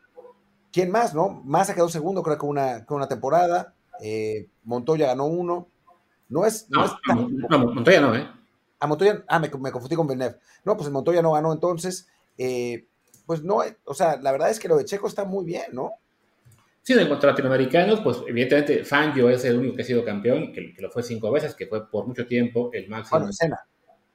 [0.73, 1.43] ¿quién más, no?
[1.45, 3.75] Más quedó segundo, creo que una, una temporada.
[4.01, 5.69] Eh, Montoya ganó uno.
[6.29, 6.93] No es, no, es
[7.51, 8.27] Montoya no, ¿eh?
[8.81, 10.39] A Montoya, ah, me, confundí con Villeneuve.
[10.65, 12.87] No, pues Montoya no ganó, entonces, eh,
[13.27, 15.93] pues no, o sea, la verdad es que lo de Checo está muy bien, ¿no?
[16.83, 20.53] Sí, en cuanto a latinoamericanos, pues evidentemente Fangio es el único que ha sido campeón,
[20.53, 23.21] que, lo fue cinco veces, que fue por mucho tiempo el máximo.
[23.21, 23.61] Bueno, escena.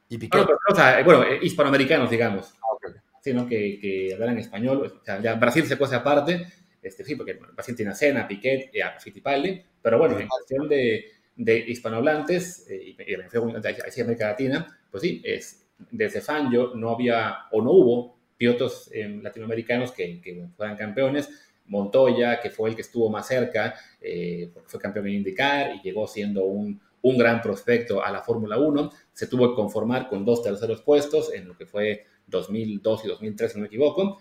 [0.10, 0.38] Y Piqué.
[0.38, 2.54] Bueno, o sea, bueno, eh, hispanoamericanos, digamos.
[2.56, 2.92] Ah, okay.
[3.22, 4.86] Sino que, que hablan español.
[4.86, 6.46] O sea, ya Brasil se puede aparte.
[6.82, 9.62] Este, sí, porque Brasil tiene a Cena, Piquet y a Fittipaldi.
[9.82, 11.06] Pero bueno, en cuestión de,
[11.38, 16.90] de hispanohablantes, eh, y, me refiero a América Latina, pues sí, es desde Fangio no
[16.90, 21.30] había o no hubo pilotos latinoamericanos que, que, fueran campeones.
[21.68, 25.82] Montoya, que fue el que estuvo más cerca, eh, porque fue campeón en IndyCar y
[25.82, 30.26] llegó siendo un, un gran prospecto a la Fórmula 1, se tuvo que conformar con
[30.26, 34.20] dos terceros puestos en lo que fue 2002 y 2003, si no me equivoco,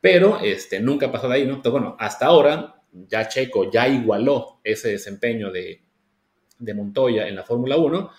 [0.00, 1.54] pero este, nunca pasó de ahí, ¿no?
[1.54, 5.82] Entonces, bueno, hasta ahora ya Checo ya igualó ese desempeño de,
[6.58, 8.10] de Montoya en la Fórmula 1,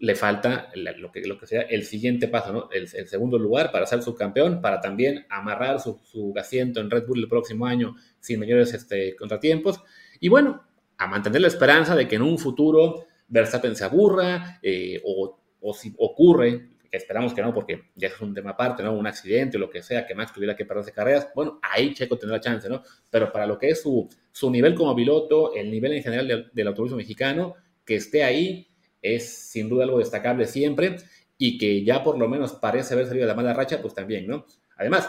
[0.00, 2.68] le falta lo que, lo que sea el siguiente paso, ¿no?
[2.72, 7.18] El, segundo lugar para ser subcampeón, para también amarrar su, su, asiento en Red Bull
[7.20, 9.82] el próximo año sin mayores este, contratiempos.
[10.18, 10.64] Y bueno,
[10.96, 15.74] a mantener la esperanza de que en un futuro Verstappen se aburra eh, o, o,
[15.74, 18.94] si ocurre, que esperamos que no, porque ya es un tema aparte, ¿no?
[18.94, 22.16] Un accidente o lo que sea, que Max tuviera que perderse carreras, bueno, ahí Checo
[22.16, 22.82] tendrá chance, ¿no?
[23.10, 26.50] Pero para lo que es su, su nivel como piloto, el nivel en general del,
[26.54, 28.69] del automovilismo mexicano, que esté ahí
[29.02, 30.96] es sin duda algo destacable siempre
[31.38, 34.26] y que ya por lo menos parece haber salido de la mala racha, pues también,
[34.26, 34.44] ¿no?
[34.76, 35.08] Además,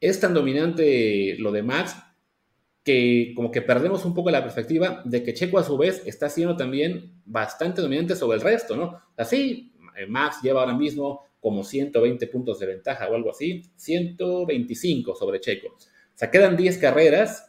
[0.00, 1.96] es tan dominante lo de Max
[2.84, 6.28] que como que perdemos un poco la perspectiva de que Checo a su vez está
[6.28, 9.00] siendo también bastante dominante sobre el resto, ¿no?
[9.16, 15.14] Así, eh, Max lleva ahora mismo como 120 puntos de ventaja o algo así, 125
[15.14, 15.68] sobre Checo.
[15.68, 15.78] O
[16.14, 17.47] sea, quedan 10 carreras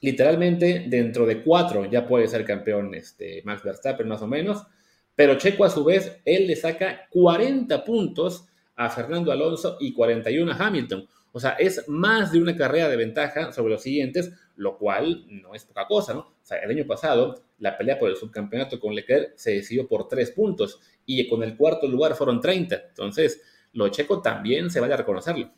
[0.00, 4.66] literalmente dentro de cuatro ya puede ser campeón este, Max Verstappen más o menos,
[5.14, 10.50] pero Checo a su vez, él le saca 40 puntos a Fernando Alonso y 41
[10.50, 11.06] a Hamilton.
[11.32, 15.54] O sea, es más de una carrera de ventaja sobre los siguientes, lo cual no
[15.54, 16.20] es poca cosa, ¿no?
[16.20, 20.08] O sea, el año pasado la pelea por el subcampeonato con Leclerc se decidió por
[20.08, 22.74] tres puntos y con el cuarto lugar fueron 30.
[22.88, 23.42] Entonces,
[23.74, 25.50] lo Checo también se vaya a reconocerlo.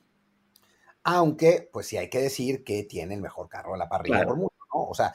[1.05, 4.37] Aunque, pues sí hay que decir que tiene el mejor carro de la parrilla por
[4.37, 4.85] mucho, ¿no?
[4.89, 5.15] O sea,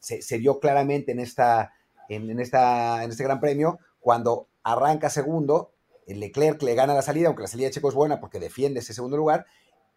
[0.00, 1.74] se, vio claramente en, esta,
[2.08, 5.72] en, esta, en este gran premio cuando arranca segundo,
[6.06, 8.80] el Leclerc le gana la salida, aunque la salida de Checo es buena porque defiende
[8.80, 9.46] ese segundo lugar,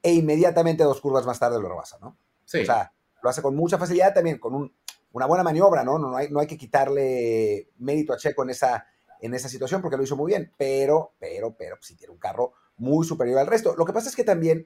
[0.01, 2.17] e inmediatamente dos curvas más tarde lo rebasa, ¿no?
[2.45, 2.61] Sí.
[2.61, 4.73] O sea, lo hace con mucha facilidad también, con
[5.11, 5.97] una buena maniobra, ¿no?
[5.97, 8.87] No, hay, no hay que quitarle mérito a Checo en esa,
[9.21, 12.19] en esa situación porque lo hizo muy bien, pero, pero, pero, pues sí tiene un
[12.19, 13.75] carro muy superior al resto.
[13.75, 14.65] Lo que pasa es que también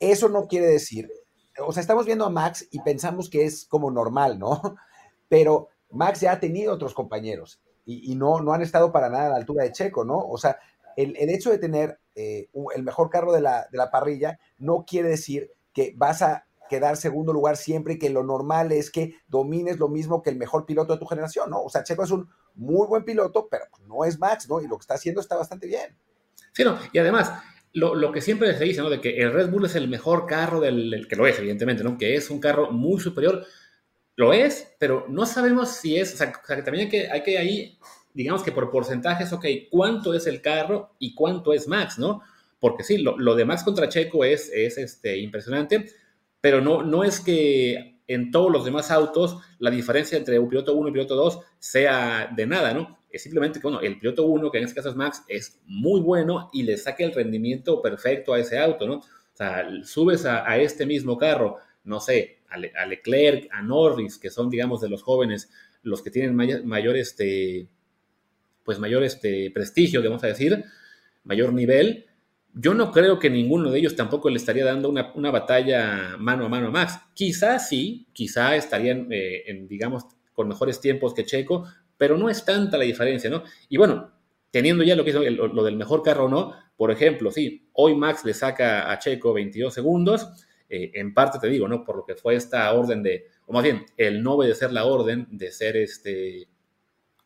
[0.00, 1.10] eso no quiere decir,
[1.58, 4.60] o sea, estamos viendo a Max y pensamos que es como normal, ¿no?
[5.28, 9.30] Pero Max ya ha tenido otros compañeros y, no, no han estado para nada a
[9.30, 10.18] la altura de Checo, ¿no?
[10.18, 10.58] O sea,
[10.96, 15.10] el, hecho de tener eh, el mejor carro de la, de la parrilla no quiere
[15.10, 19.78] decir que vas a quedar segundo lugar siempre y que lo normal es que domines
[19.78, 21.62] lo mismo que el mejor piloto de tu generación, ¿no?
[21.62, 24.60] O sea, Checo es un muy buen piloto, pero no es Max, ¿no?
[24.60, 25.96] Y lo que está haciendo está bastante bien.
[26.52, 27.32] Sí, no, y además,
[27.76, 28.88] lo, que siempre se dice, ¿no?
[28.88, 31.98] De que el Red Bull es el mejor carro del, que lo es, evidentemente, ¿no?
[31.98, 33.44] Que es un carro muy superior.
[34.16, 37.36] Lo es, pero no sabemos si es, o sea, que también hay que, hay que
[37.36, 37.78] ahí,
[38.14, 42.22] digamos que por porcentajes, ok, ¿cuánto es el carro y cuánto es Max, ¿no?
[42.58, 45.84] Porque sí, lo, de Max contra Checo es, es este, impresionante,
[46.40, 50.74] pero no, no es que en todos los demás autos la diferencia entre un piloto
[50.74, 52.98] 1 y piloto 2 sea de nada, ¿no?
[53.16, 56.00] Es simplemente que, bueno, el piloto 1, que en este caso es Max, es muy
[56.00, 58.96] bueno y le saque el rendimiento perfecto a ese auto, ¿no?
[58.96, 64.48] O sea, subes a, este mismo carro, no sé, a, Leclerc, a Norris, que son,
[64.48, 65.50] digamos, de los jóvenes,
[65.82, 67.68] los que tienen mayor, este,
[68.64, 70.64] pues mayor este, prestigio, vamos a decir,
[71.24, 72.06] mayor nivel,
[72.54, 76.48] yo no creo que ninguno de ellos tampoco le estaría dando una, batalla mano a
[76.48, 76.98] mano a Max.
[77.12, 82.44] Quizás sí, quizá estarían, eh, en, digamos, con mejores tiempos que Checo, pero no es
[82.44, 83.42] tanta la diferencia, ¿no?
[83.68, 84.12] Y bueno,
[84.50, 88.24] teniendo ya lo que es lo, del mejor carro no, por ejemplo, sí, hoy Max
[88.24, 90.28] le saca a Checo 22 segundos,
[90.68, 91.84] eh, en parte te digo, ¿no?
[91.84, 95.26] Por lo que fue esta orden de, o más bien, el no obedecer la orden
[95.30, 96.48] de ser este,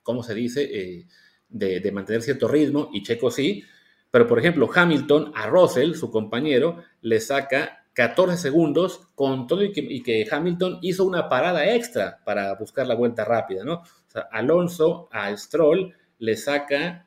[0.03, 0.63] ¿cómo se dice?
[0.63, 1.07] Eh,
[1.49, 3.65] de, de, mantener cierto ritmo, y Checo sí,
[4.11, 9.73] pero por ejemplo, Hamilton a Russell, su compañero, le saca 14 segundos con todo y
[9.73, 13.83] que, y que Hamilton hizo una parada extra para buscar la vuelta rápida, ¿no?
[14.31, 17.07] Alonso a Stroll le saca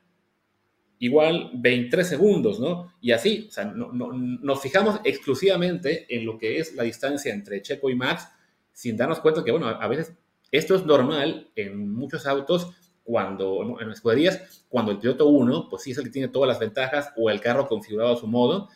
[0.98, 2.92] igual 23 segundos, ¿no?
[3.00, 7.90] Y así, o sea, nos fijamos exclusivamente en lo que es la distancia entre Checo
[7.90, 8.28] y Max,
[8.72, 10.14] sin darnos cuenta que, bueno, a veces
[10.50, 12.70] esto es normal en muchos autos
[13.02, 16.58] cuando, en escuderías, cuando el piloto 1, pues sí es el que tiene todas las
[16.58, 18.68] ventajas o el carro configurado a su modo,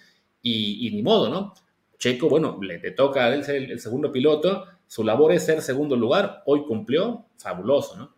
[0.42, 1.54] y, ni modo, ¿no?
[1.98, 5.96] Checo, bueno, le, toca a él ser el segundo piloto, su labor es ser segundo
[5.96, 8.17] lugar, hoy cumplió, fabuloso, ¿no?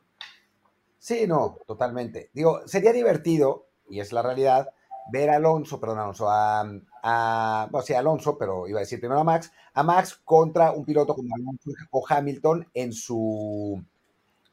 [1.01, 2.31] Sí, no, totalmente.
[2.35, 4.69] Digo, sería divertido, y es la realidad,
[5.11, 6.61] ver a Alonso, perdón, Alonso, a,
[7.03, 10.85] a bueno, sí, Alonso, pero iba a decir primero a Max, a Max contra un
[10.85, 13.83] piloto como Alonso o Hamilton en su,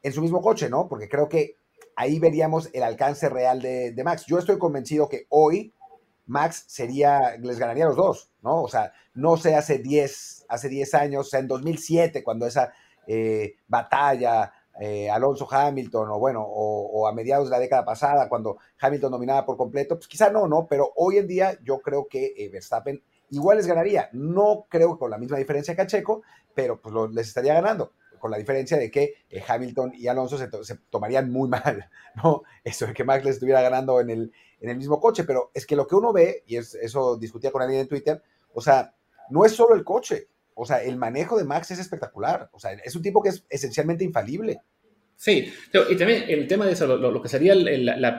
[0.01, 0.88] en su mismo coche, ¿no?
[0.88, 1.57] Porque creo que
[1.97, 4.25] ahí veríamos el alcance real de, de, Max.
[4.25, 5.73] Yo estoy convencido que hoy
[6.27, 8.63] Max sería, les ganaría a los dos, ¿no?
[8.63, 12.71] O sea, no sé hace 10, hace 10 años, o sea, en 2007, cuando esa
[13.05, 18.57] eh, batalla eh, Alonso Hamilton, o bueno, o, a mediados de la década pasada, cuando
[18.79, 20.67] Hamilton dominaba por completo, pues quizá no, ¿no?
[20.67, 24.09] Pero hoy en día yo creo que eh, Verstappen igual les ganaría.
[24.13, 26.21] No creo que con la misma diferencia que a Checo,
[26.53, 29.13] pero pues les estaría ganando con la diferencia de que
[29.47, 30.49] Hamilton y Alonso se,
[30.89, 32.43] tomarían muy mal, ¿no?
[32.63, 35.65] Eso de que Max les estuviera ganando en el, en el mismo coche, pero es
[35.65, 38.21] que lo que uno ve, y es, eso discutía con alguien en Twitter,
[38.53, 38.93] o sea,
[39.29, 42.50] no es solo el coche, o sea, el manejo de Max es espectacular.
[42.52, 44.60] O sea, es un tipo que es esencialmente infalible.
[45.15, 45.52] Sí,
[45.89, 47.54] y también el tema de eso, lo, que sería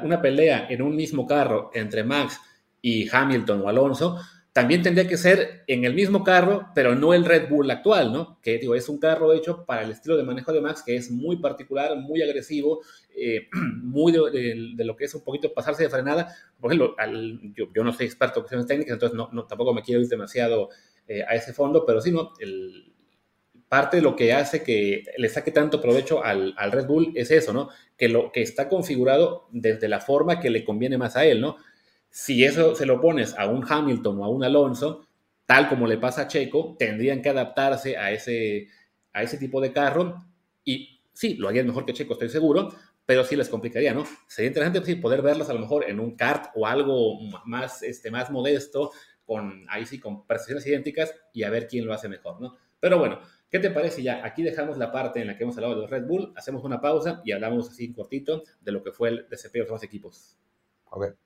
[0.02, 2.40] una pelea en un mismo carro entre Max
[2.80, 4.18] y Hamilton o Alonso,
[4.52, 8.40] también tendría que ser en el mismo carro, pero no el Red Bull actual, ¿no?
[8.42, 11.12] Que digo, es un carro hecho para el estilo de manejo de Max, que es
[11.12, 12.80] muy particular, muy agresivo,
[13.16, 13.48] eh,
[13.82, 16.34] muy de, lo que es un poquito pasarse de frenada.
[16.58, 16.96] Por ejemplo,
[17.54, 20.70] yo, no soy experto en cuestiones técnicas, entonces no, tampoco me quiero ir demasiado
[21.08, 22.32] eh, a ese fondo, pero sí, ¿no?
[23.68, 27.52] Parte de lo que hace que le saque tanto provecho al, Red Bull es eso,
[27.52, 27.70] ¿no?
[27.96, 31.56] Que lo que está configurado desde la forma que le conviene más a él, ¿no?
[32.10, 35.06] Si eso se lo pones a un Hamilton o a un Alonso,
[35.46, 38.68] tal como le pasa a Checo, tendrían que adaptarse a ese,
[39.12, 40.24] a ese tipo de carro
[40.64, 42.68] y sí, lo harían mejor que Checo, estoy seguro,
[43.06, 44.04] pero sí les complicaría, ¿no?
[44.26, 48.10] Sería interesante pues, poder verlos a lo mejor en un kart o algo más, este,
[48.10, 48.92] más modesto,
[49.28, 52.56] con, ahí sí, con prestaciones idénticas y a ver quién lo hace mejor, ¿no?
[52.80, 54.24] Pero bueno, ¿qué te parece ya?
[54.24, 56.80] Aquí dejamos la parte en la que hemos hablado de los Red Bull, hacemos una
[56.80, 60.38] pausa y hablamos así cortito de lo que fue el desempeño de los dos equipos.
[60.98, 61.18] Ver.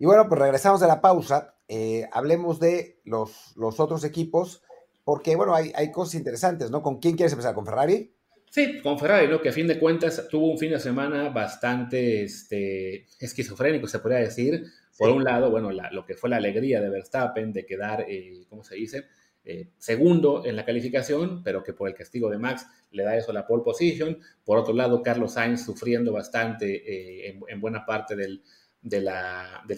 [0.00, 1.54] Y bueno, pues regresamos de la pausa.
[1.68, 4.64] Eh, hablemos de los, los otros equipos,
[5.04, 6.82] porque bueno, hay, hay cosas interesantes, ¿no?
[6.82, 7.54] ¿Con quién quieres empezar?
[7.54, 8.12] ¿Con Ferrari?
[8.50, 9.40] Sí, con Ferrari, ¿no?
[9.40, 14.18] Que a fin de cuentas tuvo un fin de semana bastante este, esquizofrénico, se podría
[14.18, 14.64] decir.
[15.00, 18.62] Por un lado, bueno, lo que fue la alegría de Verstappen de quedar, eh, ¿cómo
[18.62, 19.06] se dice?
[19.42, 23.32] Eh, segundo en la calificación, pero que por el castigo de Max le da eso
[23.32, 24.18] la pole position.
[24.44, 28.42] Por otro lado, Carlos Sainz sufriendo bastante eh, en, buena parte del,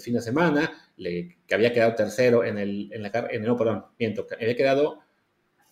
[0.00, 4.26] fin de semana, que había quedado tercero en el, en la, en, no, perdón, miento,
[4.40, 5.02] había quedado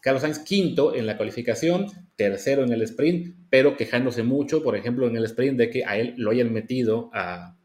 [0.00, 5.08] Carlos Sainz quinto en la calificación, tercero en el sprint, pero quejándose mucho, por ejemplo,
[5.08, 7.56] en el sprint de que a él lo hayan metido a,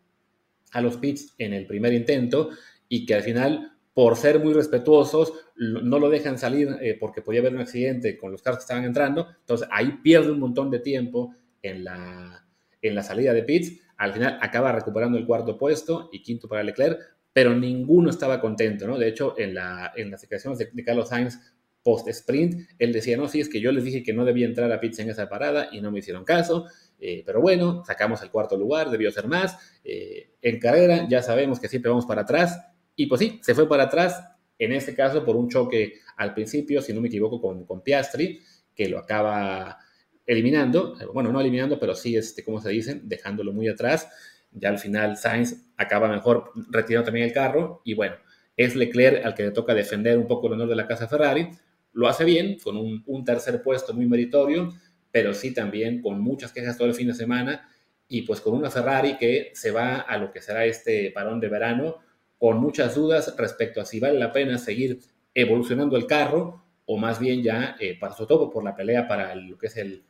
[0.81, 2.49] los pits en el primer intento
[2.87, 7.39] y que al final, por ser muy respetuosos, no lo dejan salir eh, porque podía
[7.39, 9.27] haber un accidente con los carros que estaban entrando.
[9.39, 12.45] Entonces ahí pierde un montón de tiempo en la,
[12.81, 13.81] en la salida de pits.
[13.97, 16.99] Al final acaba recuperando el cuarto puesto y quinto para Leclerc,
[17.31, 18.97] pero ninguno estaba contento, ¿no?
[18.97, 21.39] De hecho, en, la, en las declaraciones de, de Carlos Sainz
[21.85, 24.79] post-sprint, él decía, no, sí, es que yo les dije que no debía entrar a
[24.79, 26.65] pits en esa parada y no me hicieron caso,
[26.99, 29.55] eh, pero bueno, sacamos el cuarto lugar, debió ser más.
[29.83, 32.59] Eh, en carrera ya sabemos que siempre vamos para atrás
[32.95, 34.19] y pues sí, se fue para atrás,
[34.57, 38.41] en este caso por un choque al principio, si no me equivoco, con, Piastri,
[38.73, 39.77] que lo acaba
[40.25, 44.09] eliminando, bueno, no eliminando, pero sí, este, como se dice, dejándolo muy atrás.
[44.51, 48.15] Ya al final Sainz acaba mejor retirando también el carro y bueno,
[48.57, 51.49] es Leclerc al que le toca defender un poco el honor de la casa Ferrari,
[51.95, 54.69] lo hace bien, con un, tercer puesto muy meritorio,
[55.11, 57.69] pero sí también con muchas quejas todo el fin de semana
[58.07, 61.47] y pues con una Ferrari que se va a lo que será este parón de
[61.47, 61.95] verano
[62.37, 64.99] con muchas dudas respecto a si vale la pena seguir
[65.33, 69.33] evolucionando el carro o más bien ya eh, para su todo por la pelea para
[69.33, 70.03] lo que es el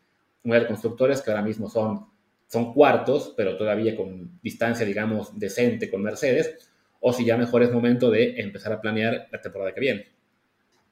[0.43, 2.07] Mundial de Constructores que ahora mismo son,
[2.47, 6.69] son cuartos, pero todavía con distancia, digamos, decente con Mercedes,
[6.99, 10.14] o si ya mejor es momento de empezar a planear la temporada que viene.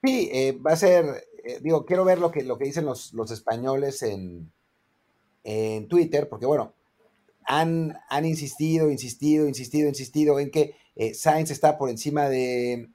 [0.03, 1.05] Sí, eh, va a ser,
[1.45, 4.51] eh, digo, quiero ver lo que, lo que dicen los, los españoles en,
[5.45, 6.73] en Twitter, porque bueno,
[7.45, 12.89] han, han insistido, insistido, insistido, insistido en que eh, Sainz está por encima de,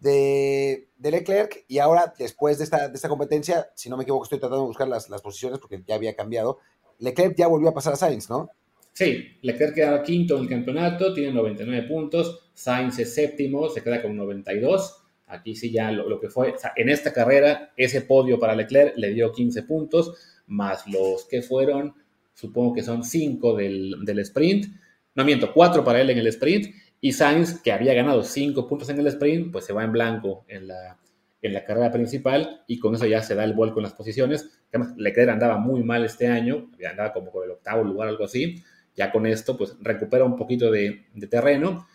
[0.00, 4.38] de, Leclerc y ahora, después de esta, de esta competencia, si no me equivoco, estoy
[4.38, 6.58] tratando de buscar las, las posiciones porque ya había cambiado,
[7.00, 8.48] Leclerc ya volvió a pasar a Sainz, ¿no?
[8.92, 14.02] Sí, Leclerc queda quinto en el campeonato, tiene 99 puntos, Sainz es séptimo, se queda
[14.02, 15.04] con 92.
[15.28, 19.30] Aquí sí ya lo, que fue, en esta carrera, ese podio para Leclerc le dio
[19.30, 20.14] 15 puntos,
[20.46, 21.94] más los que fueron,
[22.32, 24.66] supongo que son 5 del, sprint,
[25.14, 28.88] no miento, 4 para él en el sprint, y Sainz, que había ganado 5 puntos
[28.88, 30.98] en el sprint, pues se va en blanco en la,
[31.42, 34.60] en la carrera principal y con eso ya se da el vuelco en las posiciones.
[34.96, 38.62] Leclerc andaba muy mal este año, andaba como por el octavo lugar, algo así.
[38.96, 41.86] Ya con esto, pues recupera un poquito de, terreno.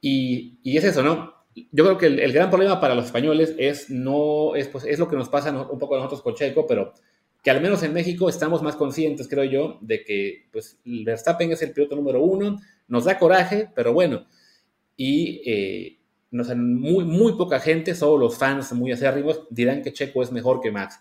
[0.00, 1.37] Y, y, es eso, ¿no?
[1.72, 5.08] Yo creo que el, gran problema para los españoles es no es, pues, es lo
[5.08, 6.92] que nos pasa un poco a nosotros con Checo, pero
[7.42, 11.62] que al menos en México estamos más conscientes, creo yo, de que pues, Verstappen es
[11.62, 14.26] el piloto número uno, nos da coraje, pero bueno,
[14.96, 15.98] y eh,
[16.30, 20.60] no muy, muy poca gente, solo los fans muy acérrimos, dirán que Checo es mejor
[20.60, 21.00] que Max.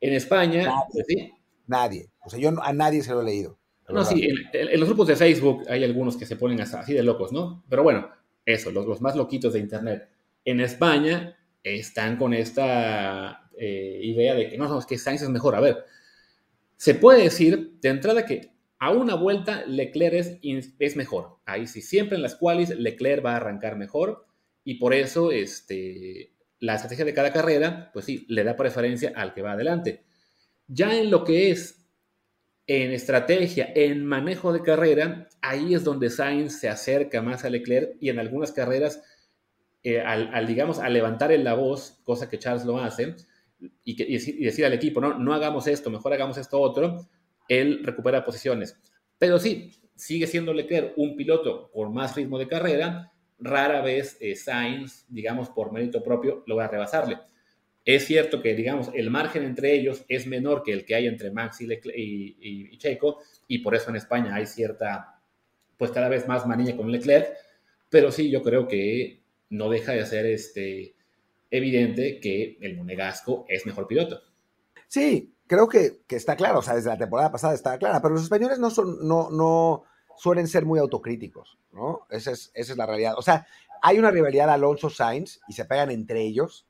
[0.00, 1.32] En España, nadie, pues sí.
[1.66, 2.10] nadie.
[2.24, 3.58] o sea, yo a nadie se lo he leído.
[3.88, 7.32] No, sí, en, los grupos de Facebook hay algunos que se ponen así de locos,
[7.32, 7.64] ¿no?
[7.68, 8.08] Pero bueno,
[8.46, 10.08] eso, los, los más loquitos de Internet.
[10.44, 15.28] En España están con esta eh, idea de que no, no, es que Sainz es
[15.28, 15.56] mejor.
[15.56, 15.84] A ver,
[16.76, 21.38] se puede decir de entrada que a una vuelta Leclerc es, es mejor.
[21.44, 24.26] Ahí sí, siempre en las cuales Leclerc va a arrancar mejor
[24.62, 29.34] y por eso este, la estrategia de cada carrera, pues sí, le da preferencia al
[29.34, 30.04] que va adelante.
[30.68, 31.85] Ya en lo que es
[32.66, 37.96] en estrategia, en manejo de carrera, ahí es donde Sainz se acerca más a Leclerc
[38.00, 39.02] y en algunas carreras,
[39.82, 43.14] eh, al, digamos, al levantar en la voz, cosa que Charles lo hace,
[43.84, 47.08] y, decir, al equipo, no, no hagamos esto, mejor hagamos esto otro,
[47.48, 48.76] él recupera posiciones.
[49.16, 54.34] Pero sí, sigue siendo Leclerc un piloto con más ritmo de carrera, rara vez eh,
[54.34, 57.18] Sainz, digamos, por mérito propio, logra rebasarle.
[57.86, 61.30] Es cierto que, digamos, el margen entre ellos es menor que el que hay entre
[61.30, 65.20] Max y, Checo, y por eso en España hay cierta,
[65.78, 67.28] pues cada vez más manilla con Leclerc,
[67.88, 70.96] pero sí, yo creo que no deja de ser este,
[71.48, 74.20] evidente que el monegasco es mejor piloto.
[74.88, 78.24] Sí, creo que, está claro, o sea, desde la temporada pasada está clara, pero los
[78.24, 79.84] españoles no son, no, no
[80.16, 82.08] suelen ser muy autocríticos, ¿no?
[82.10, 83.14] Esa es, esa es la realidad.
[83.16, 83.46] O sea,
[83.80, 86.65] hay una rivalidad Alonso-Sainz y se pegan entre ellos,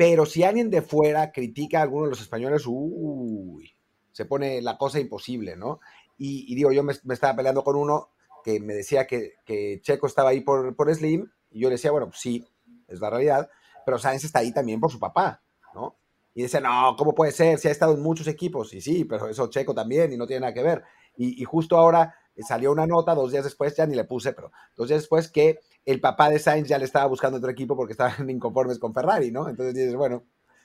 [0.00, 3.70] pero si alguien de fuera critica a alguno de los españoles, uy,
[4.12, 5.78] se pone la cosa imposible, ¿no?
[6.16, 8.08] Y, digo, yo me, estaba peleando con uno
[8.42, 9.34] que me decía que,
[9.82, 12.42] Checo estaba ahí por, por, Slim, y yo le decía, bueno, pues sí,
[12.88, 13.50] es la realidad,
[13.84, 15.42] pero Sainz está ahí también por su papá,
[15.74, 15.96] ¿no?
[16.32, 17.58] Y dice, no, ¿cómo puede ser?
[17.58, 20.40] Si ha estado en muchos equipos, y sí, pero eso Checo también, y no tiene
[20.40, 20.82] nada que ver.
[21.18, 24.88] Y justo ahora salió una nota, dos días después, ya ni le puse, pero dos
[24.88, 28.28] días después que el papá de Sainz ya le estaba buscando otro equipo porque estaban
[28.30, 29.48] inconformes con Ferrari, ¿no?
[29.48, 30.24] Entonces dices, bueno,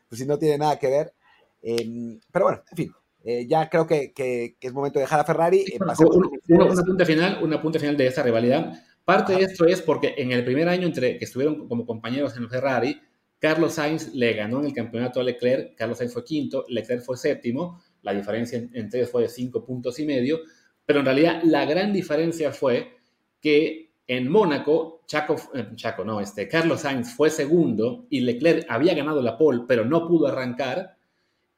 [0.09, 1.13] pues si no tiene nada que ver.
[1.61, 5.25] Em, pero bueno, en fin, eh, ya creo que, que, es momento de dejar a
[5.25, 5.61] Ferrari.
[5.61, 8.73] Eh, una, punta final, una punta final de esta rivalidad.
[9.03, 12.49] Parte de esto es porque en el primer año entre que estuvieron como compañeros en
[12.49, 13.01] Ferrari,
[13.39, 17.17] Carlos Sainz le ganó en el campeonato a Leclerc, Carlos Sainz fue quinto, Leclerc fue
[17.17, 20.39] séptimo, la diferencia entre ellos fue de cinco puntos y medio,
[20.85, 22.97] pero en realidad la gran diferencia fue
[23.41, 28.93] que en Mónaco, Chaco, eh, Chaco, no, este, Carlos Sainz fue segundo y Leclerc había
[28.93, 30.97] ganado la pole, pero no pudo arrancar.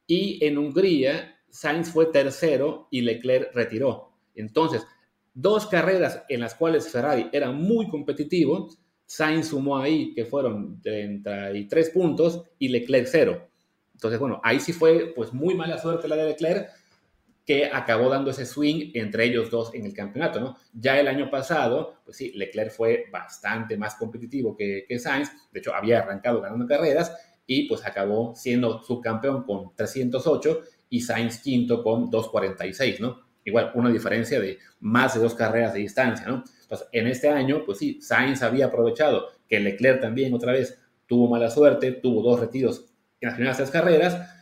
[0.05, 4.13] Y en Hungría, Sainz fue tercero y Leclerc retiró.
[4.35, 4.85] Entonces,
[5.33, 8.69] dos carreras en las cuales Ferrari era muy competitivo,
[9.05, 13.47] Sainz sumó ahí que fueron 33 puntos y Leclerc cero.
[13.93, 16.69] Entonces, bueno, ahí sí fue pues muy mala suerte la de Leclerc,
[17.47, 20.57] que acabó dando ese swing entre ellos dos en el campeonato, ¿no?
[20.73, 25.60] Ya el año pasado, pues sí, Leclerc fue bastante más competitivo que, que Sainz, de
[25.60, 31.81] hecho había arrancado ganando carreras y pues acabó siendo subcampeón con 308 y Sainz quinto
[31.83, 33.21] con 246, ¿no?
[33.45, 36.43] Igual, una diferencia de más de dos carreras de distancia, ¿no?
[36.63, 41.29] Entonces, en este año, pues sí, Sainz había aprovechado que Leclerc también otra vez tuvo
[41.29, 44.33] mala suerte, tuvo dos retiros en las primeras tres carreras,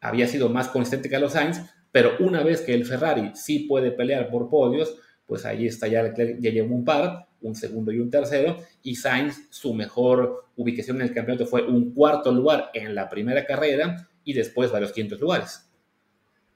[0.00, 1.60] había sido más consistente que los Sainz,
[1.92, 6.02] pero una vez que el Ferrari sí puede pelear por podios, pues ahí está ya
[6.02, 10.96] Leclerc, ya llevó un par, un segundo y un tercero, y Sainz, su mejor ubicación
[10.96, 15.20] en el campeonato fue un cuarto lugar en la primera carrera y después varios quintos
[15.20, 15.68] lugares.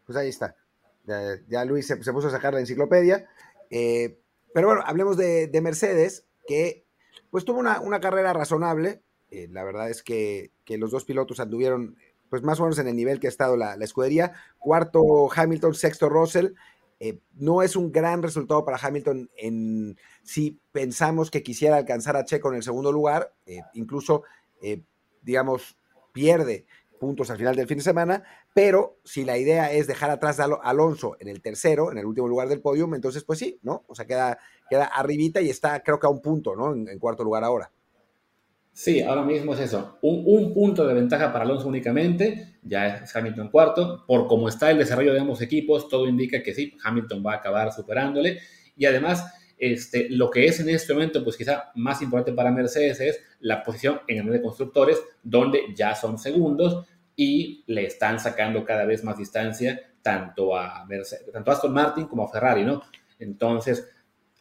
[0.05, 0.57] Pues ahí está.
[1.49, 3.29] Ya, Luis se, puso a sacar la enciclopedia.
[3.71, 4.19] Eh,
[4.55, 6.87] pero bueno, hablemos de, Mercedes, que
[7.31, 9.03] pues tuvo una, carrera razonable.
[9.31, 11.97] Eh, la verdad es que, que, los dos pilotos anduvieron
[12.29, 14.33] pues más o menos en el nivel que ha estado la, escudería.
[14.59, 16.53] Cuarto Hamilton, sexto Russell.
[16.99, 22.25] Eh, no es un gran resultado para Hamilton en si pensamos que quisiera alcanzar a
[22.25, 24.23] Checo en el segundo lugar, eh, incluso,
[24.63, 24.83] eh,
[25.23, 25.77] digamos,
[26.13, 26.65] pierde
[26.99, 28.25] puntos al final del fin de semana,
[28.55, 32.27] pero si la idea es dejar atrás a Alonso en el tercero, en el último
[32.27, 33.85] lugar del podio, entonces pues sí, ¿no?
[33.89, 34.39] O sea, queda,
[34.71, 36.73] queda arribita y está creo que a un punto, ¿no?
[36.73, 37.71] en cuarto lugar ahora.
[38.77, 39.97] Sí, ahora mismo es eso.
[40.03, 44.05] Un, punto de ventaja para Alonso únicamente, ya es Hamilton cuarto.
[44.07, 47.37] Por cómo está el desarrollo de ambos equipos, todo indica que sí, Hamilton va a
[47.37, 48.39] acabar superándole.
[48.77, 53.01] Y además, este, lo que es en este momento, pues quizá más importante para Mercedes
[53.01, 56.85] es la posición en el de constructores, donde ya son segundos
[57.17, 62.05] y le están sacando cada vez más distancia tanto a, Mercedes, tanto a Aston Martin
[62.05, 62.83] como a Ferrari, ¿no?
[63.19, 63.89] Entonces,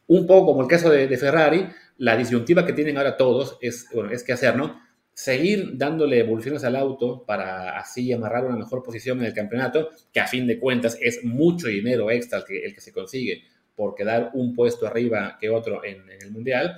[0.08, 4.12] un poco como el caso de, Ferrari, la disyuntiva que tienen ahora todos es, bueno,
[4.12, 4.86] es qué hacer, ¿no?
[5.16, 10.20] seguir dándole evoluciones al auto para así amarrar una mejor posición en el campeonato, que
[10.20, 13.44] a fin de cuentas es mucho dinero extra el que, que se consigue
[13.76, 16.78] por quedar un puesto arriba que otro en, el Mundial,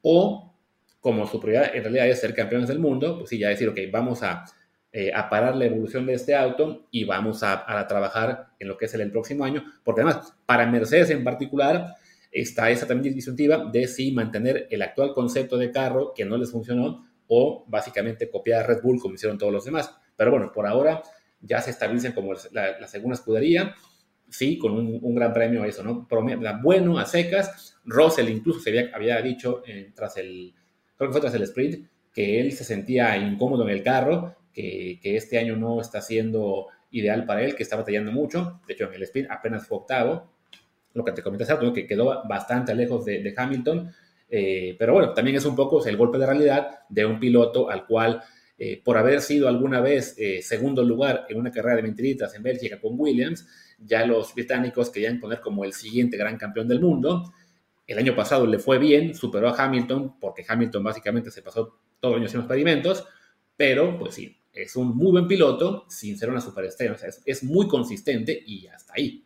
[0.00, 0.54] o
[1.00, 3.78] como su prioridad en realidad es ser campeones del mundo, pues sí, ya decir, ok,
[3.92, 4.44] vamos a,
[4.92, 8.86] eh, parar la evolución de este auto y vamos a, a, trabajar en lo que
[8.86, 11.94] es el, el próximo año, porque además, para Mercedes en particular,
[12.30, 16.50] está esa también disyuntiva de si mantener el actual concepto de carro que no les
[16.50, 19.94] funcionó o básicamente copiar a Red Bull como hicieron todos los demás.
[20.16, 21.02] Pero bueno, por ahora
[21.40, 23.74] ya se establecen como la, segunda escudería,
[24.28, 26.06] sí, con un, gran premio a eso, ¿no?
[26.62, 27.76] Bueno, a secas.
[27.84, 30.54] Russell incluso se había, había dicho eh, tras el,
[30.96, 34.98] creo que fue tras el sprint, que él se sentía incómodo en el carro, que,
[35.02, 38.60] que, este año no está siendo ideal para él, que está batallando mucho.
[38.66, 40.32] De hecho, en el sprint apenas fue octavo,
[40.96, 43.92] lo que te comenté que quedó bastante lejos de, de Hamilton
[44.28, 47.86] eh, pero bueno, también es un poco el golpe de realidad de un piloto al
[47.86, 48.22] cual,
[48.58, 52.42] eh, por haber sido alguna vez eh, segundo lugar en una carrera de mentiritas en
[52.42, 53.46] Bélgica con Williams,
[53.78, 57.32] ya los británicos querían poner como el siguiente gran campeón del mundo.
[57.86, 62.12] El año pasado le fue bien, superó a Hamilton, porque Hamilton básicamente se pasó todo
[62.12, 63.06] el año haciendo experimentos,
[63.56, 67.44] pero pues sí, es un muy buen piloto sin ser una superestrella, o sea, es
[67.44, 69.25] muy consistente y hasta ahí.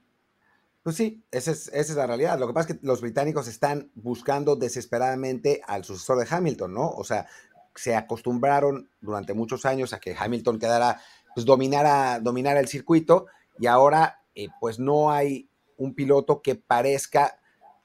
[0.83, 2.39] Pues sí, esa es, esa es, la realidad.
[2.39, 6.89] Lo que pasa es que los británicos están buscando desesperadamente al sucesor de Hamilton, ¿no?
[6.89, 7.27] O sea,
[7.75, 11.01] se acostumbraron durante muchos años a que Hamilton quedara,
[11.35, 13.27] pues dominara, dominara el circuito
[13.59, 17.39] y ahora eh, pues no hay un piloto que parezca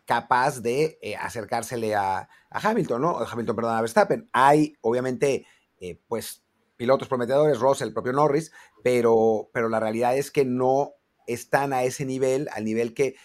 [0.06, 3.18] capaz de eh, acercársele a, Hamilton, ¿no?
[3.20, 4.30] Hamilton, perdón, a Verstappen.
[4.32, 5.46] Hay, obviamente,
[5.82, 6.44] eh, pues
[6.78, 8.52] pilotos prometedores, Ross, el propio Norris,
[8.84, 10.94] pero, pero la realidad es que no
[11.28, 13.16] están a ese nivel, al nivel que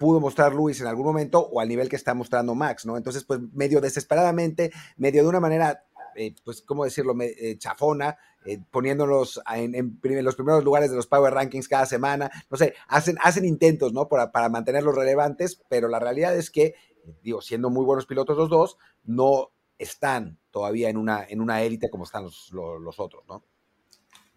[0.00, 2.96] pudo mostrar Luis en algún momento o al nivel que está mostrando Max, ¿no?
[2.96, 5.84] Entonces, pues medio desesperadamente, medio de una manera,
[6.16, 11.34] eh, pues, ¿cómo decirlo?, eh, chafona, eh, poniéndolos en, los primeros lugares de los Power
[11.34, 15.98] Rankings cada semana, no sé, hacen, hacen intentos, ¿no?, para, para mantenerlos relevantes, pero la
[15.98, 16.74] realidad es que,
[17.22, 21.90] digo, siendo muy buenos pilotos los dos, no están todavía en una, en una élite
[21.90, 23.44] como están los, los otros, ¿no?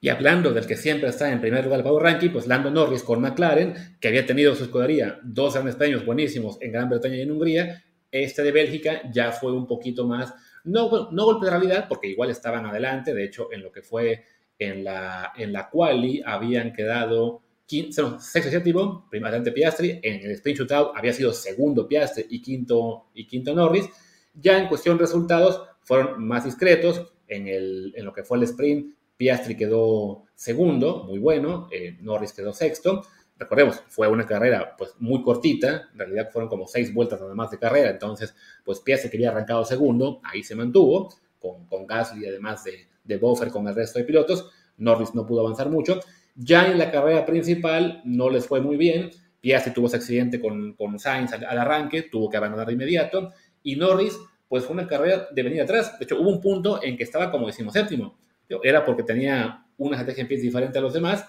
[0.03, 3.03] Y hablando del que siempre está en primer lugar del Power Ranking, pues Lando Norris
[3.03, 7.21] con McLaren, que había tenido su escudería dos grandes premios buenísimos en Gran Bretaña y
[7.21, 10.33] en Hungría, este de Bélgica ya fue un poquito más,
[10.65, 14.25] no, no golpe de realidad, porque igual estaban adelante, de hecho en lo que fue
[14.59, 19.09] en la, en la quali habían quedado quinto, sexto y séptimo,
[19.55, 23.85] Piastri, en el sprint shootout había sido segundo Piastri y quinto, y quinto Norris,
[24.33, 28.43] ya en cuestión de resultados fueron más discretos, en, el, en lo que fue el
[28.43, 33.03] sprint Piastri quedó segundo, muy bueno, eh, Norris quedó sexto.
[33.37, 37.51] Recordemos, fue una carrera pues muy cortita, en realidad fueron como seis vueltas nada más
[37.51, 41.09] de carrera, entonces pues Piastri que había arrancado segundo, ahí se mantuvo,
[41.39, 45.69] con, Gasly además de, de buffer con el resto de pilotos, Norris no pudo avanzar
[45.69, 45.99] mucho.
[46.35, 49.11] Ya en la carrera principal no les fue muy bien,
[49.41, 53.75] Piastri tuvo ese accidente con, Sainz al, al arranque, tuvo que abandonar de inmediato, y
[53.75, 57.03] Norris pues fue una carrera de venir atrás, de hecho hubo un punto en que
[57.03, 58.17] estaba como decimoséptimo,
[58.63, 61.27] era porque tenía una estrategia en diferente a los demás,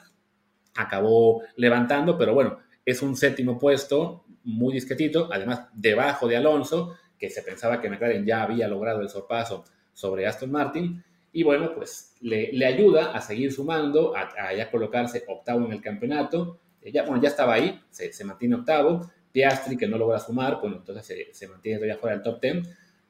[0.77, 7.31] acabó levantando, pero bueno, es un séptimo puesto muy discretito, además debajo de Alonso, que
[7.31, 11.03] se pensaba que McLaren ya había logrado el sorpaso sobre Aston Martin,
[11.33, 16.61] y bueno, pues le, ayuda a seguir sumando, a, ya colocarse octavo en el campeonato,
[16.81, 20.77] eh, ya, bueno, ya estaba ahí, se, mantiene octavo, Piastri que no logra sumar, bueno,
[20.77, 22.63] entonces se, se mantiene todavía fuera del top ten,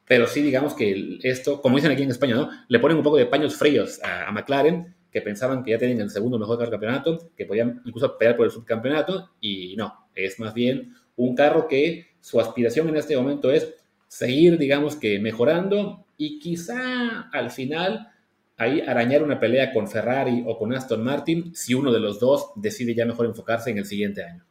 [0.07, 2.49] pero sí digamos que esto, como dicen aquí en España, ¿no?
[2.67, 6.09] Le ponen un poco de paños fríos a, McLaren, que pensaban que ya tenían el
[6.09, 10.39] segundo mejor carro del campeonato, que podían incluso pelear por el subcampeonato, y no, es
[10.39, 13.73] más bien un carro que su aspiración en este momento es
[14.07, 18.11] seguir, digamos que mejorando y quizá al final
[18.57, 22.51] ahí arañar una pelea con Ferrari o con Aston Martin si uno de los dos
[22.55, 24.45] decide ya mejor enfocarse en el siguiente año.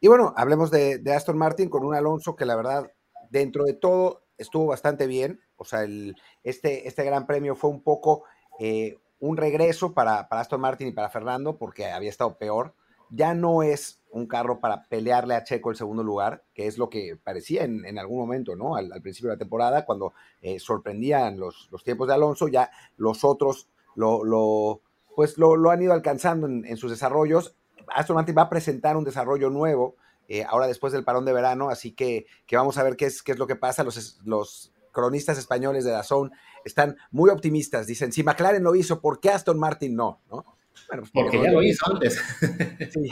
[0.00, 2.92] Y bueno, hablemos de, de Aston Martin con un Alonso que la verdad,
[3.30, 5.40] dentro de todo, estuvo bastante bien.
[5.56, 8.24] O sea, el, este, este gran premio fue un poco
[8.58, 12.74] eh, un regreso para, para, Aston Martin y para Fernando, porque había estado peor.
[13.10, 16.88] Ya no es un carro para pelearle a Checo el segundo lugar, que es lo
[16.88, 18.76] que parecía en, en algún momento, ¿no?
[18.76, 23.24] Al, principio de la temporada, cuando eh, sorprendían los, los, tiempos de Alonso, ya los
[23.24, 24.80] otros lo, lo
[25.14, 27.54] pues lo, lo, han ido alcanzando en, en sus desarrollos.
[27.88, 29.96] Aston Martin va a presentar un desarrollo nuevo
[30.28, 33.22] eh, ahora después del parón de verano, así que, que, vamos a ver qué es,
[33.22, 33.84] qué es lo que pasa.
[33.84, 36.30] Los, los cronistas españoles de la Zone
[36.64, 37.86] están muy optimistas.
[37.86, 40.20] Dicen, si McLaren lo hizo, ¿por qué Aston Martin no?
[40.30, 40.44] ¿No?
[40.88, 42.20] Bueno, pues porque, ya lo hizo antes.
[42.92, 43.10] sí,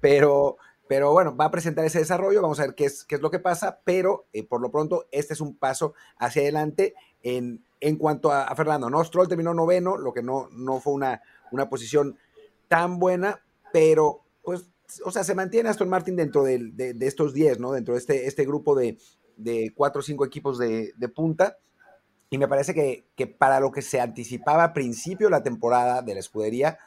[0.00, 0.58] pero,
[0.88, 3.30] pero bueno, va a presentar ese desarrollo, vamos a ver qué es, qué es lo
[3.30, 7.96] que pasa, pero eh, por lo pronto este es un paso hacia adelante en en
[7.96, 9.04] cuanto a, Fernando, ¿no?
[9.04, 12.18] Stroll terminó noveno, lo que no, no fue una, una posición
[12.68, 14.70] tan buena, pero pues,
[15.04, 17.72] o sea, se mantiene Aston Martin dentro de, de, estos 10, ¿no?
[17.72, 18.98] Dentro de este, este grupo de,
[19.36, 21.58] de cuatro o cinco equipos de, de punta.
[22.30, 26.14] Y me parece que, que, para lo que se anticipaba a principio la temporada de
[26.14, 26.78] la escudería,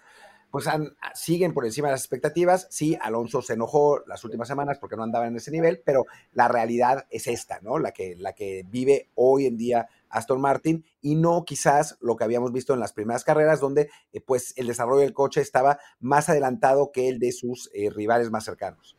[0.52, 2.68] pues han, siguen por encima de las expectativas.
[2.70, 6.47] Sí, Alonso se enojó las últimas semanas porque no andaba en ese nivel, pero la
[6.47, 7.80] realidad es esta, ¿no?
[7.80, 12.24] La que, la que vive hoy en día Aston Martin y no quizás lo que
[12.24, 16.30] habíamos visto en las primeras carreras, donde eh, pues el desarrollo del coche estaba más
[16.30, 18.95] adelantado que el de sus eh, rivales más cercanos.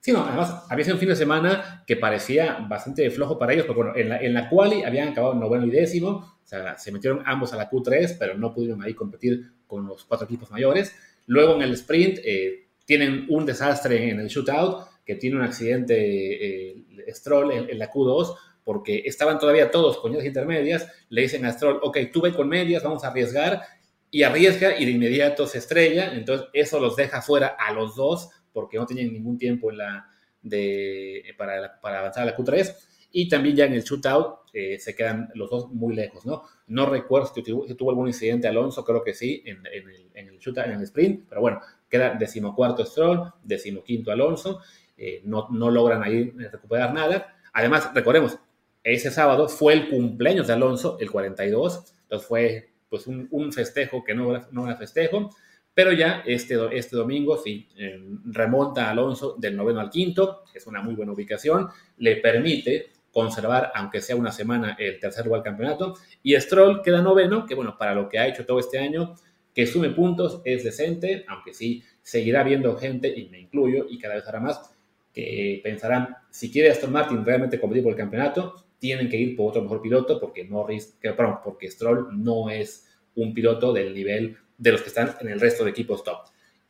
[0.00, 3.64] Sí, no, además había sido un fin de semana que parecía bastante flojo para ellos,
[3.64, 7.22] porque bueno, en la, en quali habían acabado noveno y décimo, o sea, se metieron
[7.24, 10.94] ambos a la Q3, pero no pudieron ahí competir con los cuatro equipos mayores.
[11.26, 15.94] Luego en el sprint eh, tienen un desastre en el shootout, que tiene un accidente
[15.96, 21.80] eh, Stroll en, la Q2, porque estaban todavía todos con intermedias, le dicen a Stroll,
[21.82, 23.60] ok, tú ve con medias, vamos a arriesgar,
[24.10, 28.30] y arriesga y de inmediato se estrella, entonces eso los deja fuera a los dos,
[28.52, 30.08] porque no tenían ningún tiempo en la,
[30.40, 32.74] de, para, para avanzar a la Q3
[33.16, 36.42] y también ya en el shootout eh, se quedan los dos muy lejos, ¿no?
[36.66, 40.66] No recuerdo si tuvo, algún incidente Alonso, creo que sí, en, el, en el shootout,
[40.66, 44.62] en el sprint, pero bueno, queda decimocuarto Stroll, decimoquinto Alonso,
[44.98, 47.36] eh, no, no logran ahí recuperar nada.
[47.52, 48.36] Además, recordemos,
[48.82, 54.02] ese sábado fue el cumpleaños de Alonso, el 42, entonces fue pues un, un festejo
[54.02, 55.30] que no, no era festejo,
[55.72, 60.82] pero ya este, este domingo sí, eh, remonta Alonso del noveno al quinto, es una
[60.82, 65.94] muy buena ubicación, le permite conservar, aunque sea una semana, el tercer lugar del campeonato.
[66.22, 69.14] Y Stroll queda noveno, que bueno, para lo que ha hecho todo este año,
[69.54, 74.16] que sume puntos, es decente, aunque sí seguirá viendo gente, y me incluyo, y cada
[74.16, 74.74] vez hará más,
[75.12, 79.50] que pensarán, si quiere Aston Martin realmente competir por el campeonato, tienen que ir por
[79.50, 84.36] otro mejor piloto, porque Norris, que, perdón, porque Stroll no es un piloto del nivel
[84.58, 86.18] de los que están en el resto de equipos top.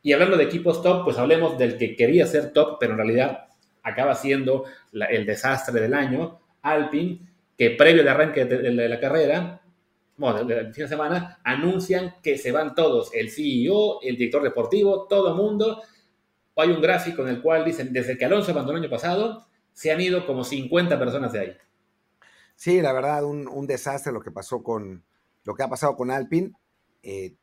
[0.03, 3.44] Y hablando de equipos top, pues hablemos del que quería ser top, pero en realidad
[3.85, 7.19] acaba siendo el desastre del año, Alpine,
[7.57, 9.61] que previo al arranque de, la carrera,
[10.17, 15.05] bueno, del fin de semana, anuncian que se van todos, el CEO, el director deportivo,
[15.07, 15.83] todo el mundo.
[16.55, 19.91] Hay un gráfico en el cual dicen, desde que Alonso abandonó el año pasado, se
[19.91, 21.57] han ido como 50 personas de ahí.
[22.55, 25.03] Sí, la verdad, un, desastre lo que pasó con,
[25.43, 26.53] lo que ha pasado con Alpine.
[27.03, 27.35] Eh,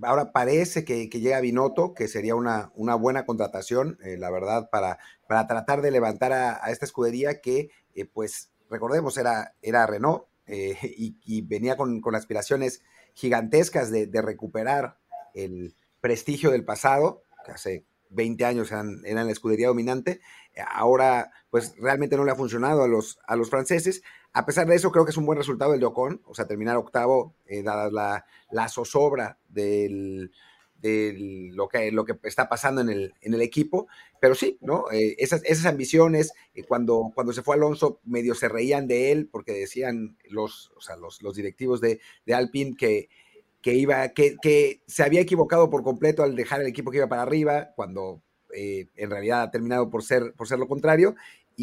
[0.00, 4.98] ahora parece que, llega Binotto, que sería una, una buena contratación, eh, la verdad, para,
[5.28, 10.76] para tratar de levantar a, esta escudería que, eh, pues, recordemos, era, era Renault eh,
[10.82, 12.82] y, venía con, aspiraciones
[13.14, 14.98] gigantescas de, recuperar
[15.34, 20.20] el prestigio del pasado, que hace 20 años eran, eran la escudería dominante.
[20.66, 24.02] Ahora, pues, realmente no le ha funcionado a los, a los franceses.
[24.34, 26.46] A pesar de eso, creo que es un buen resultado el de Ocon, o sea,
[26.46, 30.32] terminar octavo, eh, dada la, zozobra del,
[30.80, 33.88] de lo, que, lo que está pasando en el, en el equipo.
[34.20, 34.90] Pero sí, ¿no?
[34.90, 39.28] Eh, esas, esas ambiciones, eh, cuando, cuando se fue Alonso, medio se reían de él
[39.30, 43.10] porque decían los, o sea, los, los directivos de, de Alpine que,
[43.60, 47.08] que, iba, que, que, se había equivocado por completo al dejar el equipo que iba
[47.08, 48.22] para arriba, cuando
[48.54, 51.14] en realidad ha terminado por ser, por ser lo contrario.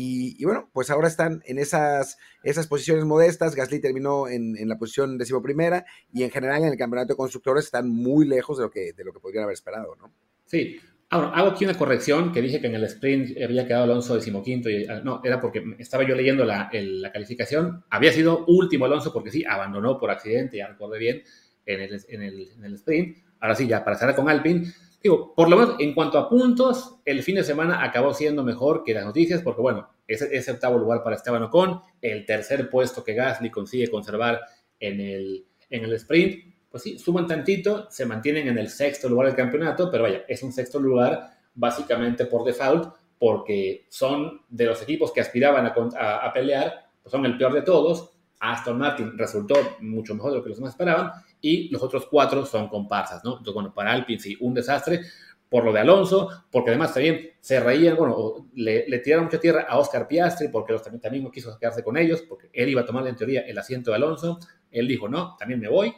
[0.02, 3.54] Y, bueno, pues ahora están en esas, esas posiciones modestas.
[3.54, 7.90] Gasly terminó en, la posición decimoprimera y en general en el campeonato de constructores están
[7.90, 10.14] muy lejos de lo que, de lo que podrían haber esperado, ¿no?
[10.46, 10.80] Sí.
[11.10, 14.70] Ahora, hago aquí una corrección que dije que en el sprint había quedado Alonso decimoquinto.
[14.70, 17.84] Y, ah, no, era porque estaba yo leyendo la, la calificación.
[17.90, 21.24] Había sido último Alonso porque sí, abandonó por accidente, ya recuerdo bien,
[21.66, 23.18] en el, en el, en el sprint.
[23.42, 24.72] Ahora sí, ya para cerrar con Alpine
[25.02, 28.84] Digo, por lo menos en cuanto a puntos, el fin de semana acabó siendo mejor
[28.84, 33.04] que las noticias, porque bueno, ese, ese octavo lugar para Esteban Ocon, el tercer puesto
[33.04, 34.42] que Gasly consigue conservar
[34.80, 39.28] en el, en el sprint, pues sí, suman tantito, se mantienen en el sexto lugar
[39.28, 44.82] del campeonato, pero vaya, es un sexto lugar básicamente por default, porque son de los
[44.82, 48.12] equipos que aspiraban a, a pelear, pues son el peor de todos.
[48.40, 51.12] Aston Martin resultó mucho mejor de lo que los demás esperaban,
[51.42, 53.32] y los otros cuatro son comparsas, ¿no?
[53.32, 55.02] Entonces, bueno, para Alpine sí, un desastre
[55.50, 59.80] por lo de Alonso, porque además también se reían, bueno, le, tiraron mucha tierra a
[59.80, 62.86] Oscar Piastri, porque los, también, también no quiso quedarse con ellos, porque él iba a
[62.86, 65.94] tomar en teoría el asiento de Alonso, él dijo, no, también me voy.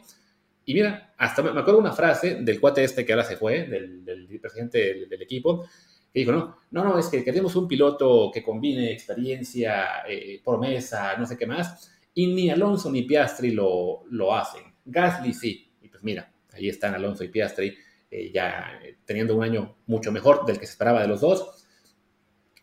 [0.64, 4.38] Y mira, hasta me, acuerdo una frase del cuate este que ahora se fue, del,
[4.40, 5.66] presidente del, equipo,
[6.12, 11.16] que dijo, no, no, no, es que queremos un piloto que combine experiencia, eh, promesa,
[11.18, 14.71] no sé qué más, y ni Alonso ni Piastri lo, lo hacen.
[14.84, 15.72] Gasly sí.
[15.80, 17.76] Y pues mira, ahí están Alonso y Piastri
[18.10, 21.66] eh, ya eh, teniendo un año mucho mejor del que se esperaba de los dos.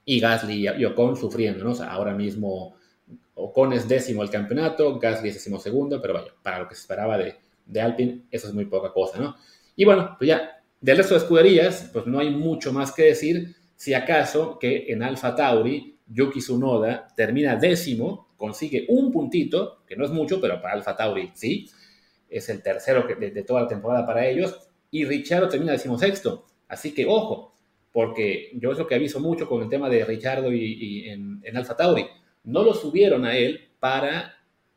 [0.06, 1.74] Y Gasly y Ocon sufriendo, ¿no?
[1.84, 2.76] ahora mismo
[3.36, 6.82] Ocon es décimo el campeonato, Gasly es décimo segundo, pero vaya, para lo que se
[6.82, 9.36] esperaba de, de Alpine, eso es muy poca cosa, ¿no?
[9.76, 13.56] Y bueno, pues ya, del resto de escuderías, pues no hay mucho más que decir,
[13.76, 20.04] si acaso que en Alfa Tauri, Yuki Tsunoda termina décimo, consigue un puntito, que no
[20.04, 21.70] es mucho, pero para Alfa Tauri sí,
[22.30, 26.94] es el tercero de, de toda la temporada para ellos, y Richardo termina decimosexto, así
[26.94, 27.54] que ojo,
[27.92, 31.58] porque yo es lo que aviso mucho con el tema de Richardo y, en, en
[31.58, 32.06] Alfa Tauri,
[32.44, 34.36] no lo subieron a él para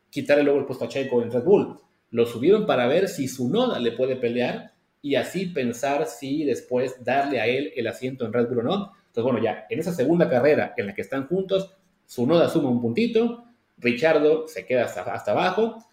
[0.09, 1.79] quitarle luego el puesto a Checo en Red Bull,
[2.11, 7.03] lo subieron para ver si su noda le puede pelear y así pensar si después
[7.03, 8.91] darle a él el asiento en Red Bull o no.
[9.07, 11.75] Entonces, bueno, ya en esa segunda carrera en la que están juntos,
[12.05, 13.45] su noda suma un puntito,
[13.77, 15.83] Richardo se queda hasta, hasta abajo.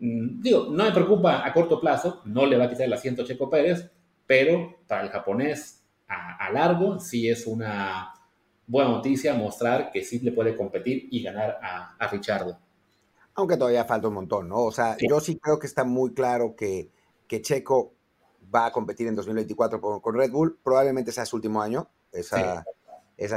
[0.00, 3.22] Mm, digo, no me preocupa a corto plazo, no le va a quitar el asiento
[3.22, 3.90] a Checo Pérez,
[4.26, 8.12] pero para el japonés a, largo sí es una
[8.66, 12.58] buena noticia mostrar que sí le puede competir y ganar a, a Richardo.
[13.34, 14.64] Aunque todavía falta un montón, ¿no?
[14.64, 16.90] O sea, yo sí creo que está muy claro que,
[17.28, 17.94] que Checo
[18.54, 20.58] va a competir en 2024 con, Red Bull.
[20.62, 21.88] Probablemente sea su último año.
[22.12, 22.64] Esa,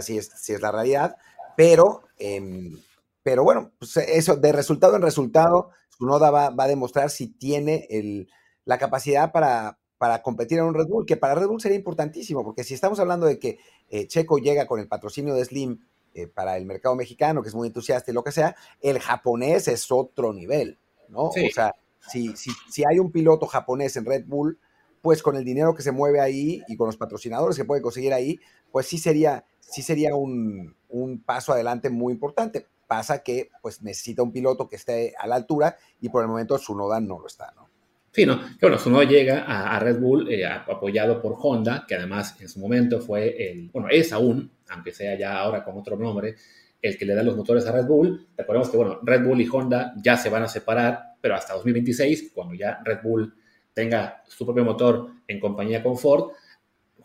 [0.01, 0.17] sí.
[0.17, 1.15] es, sí es la realidad.
[1.55, 2.77] Pero, em,
[3.21, 7.27] pero bueno, pues eso, de resultado en resultado, su noda va, va a demostrar si
[7.27, 8.29] tiene el,
[8.65, 12.43] la capacidad para, para competir en un Red Bull, que para Red Bull sería importantísimo,
[12.43, 15.79] porque si estamos hablando de que eh, Checo llega con el patrocinio de Slim
[16.13, 19.67] eh, para el mercado mexicano, que es muy entusiasta y lo que sea, el japonés
[19.67, 20.77] es otro nivel,
[21.09, 21.29] ¿no?
[21.29, 21.73] O sea,
[22.11, 24.59] si, si, si, hay un piloto japonés en Red Bull,
[25.01, 28.13] pues con el dinero que se mueve ahí y con los patrocinadores que puede conseguir
[28.13, 28.39] ahí,
[28.71, 32.67] pues sí sería, sí sería un, un paso adelante muy importante.
[32.93, 36.59] Pasa que pues necesita un piloto que esté a la altura y por el momento
[36.59, 37.67] Sunoda no lo está, ¿no?
[38.11, 38.39] Sí, ¿no?
[38.39, 42.59] Que bueno, Sunoda llega a, Red Bull eh, apoyado por Honda, que además en su
[42.59, 46.35] momento fue el, bueno, es aún, aunque sea ya ahora con otro nombre,
[46.79, 48.27] el que le da los motores a Red Bull.
[48.37, 52.29] Recordemos que, bueno, Red Bull y Honda ya se van a separar, pero hasta 2026,
[52.31, 53.33] cuando ya Red Bull
[53.73, 56.33] tenga su propio motor en compañía con Ford,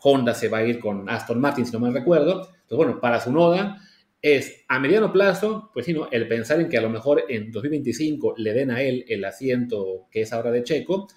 [0.03, 2.41] Honda se va a ir con Aston Martin, si no mal recuerdo.
[2.43, 3.81] Entonces, bueno, para Sunoda
[4.21, 6.09] es a mediano plazo, pues sí, ¿no?
[6.11, 10.07] el pensar en que a lo mejor en 2025 le den a él el asiento
[10.11, 11.07] que es ahora de Checo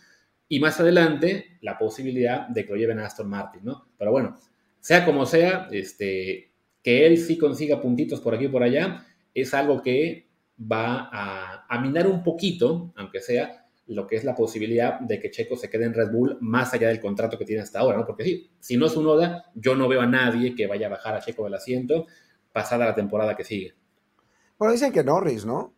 [0.49, 3.89] y más adelante la posibilidad de que lo lleven a Aston Martin, ¿no?
[3.99, 4.39] Pero bueno,
[4.79, 9.55] sea como sea, este, que él sí consiga puntitos por aquí y por allá, es
[9.55, 10.29] algo que
[10.61, 15.31] va a, a minar un poquito, aunque sea, lo que es la posibilidad de que
[15.31, 18.07] Checo se quede en Red Bull más allá del contrato que tiene hasta ahora, ¿no?
[18.07, 20.91] Porque sí, si no es un Oda, yo no veo a nadie que vaya a
[20.91, 22.07] bajar a Checo del asiento
[22.53, 23.75] pasada la temporada que sigue.
[24.59, 25.75] Bueno, dicen que Norris, ¿no?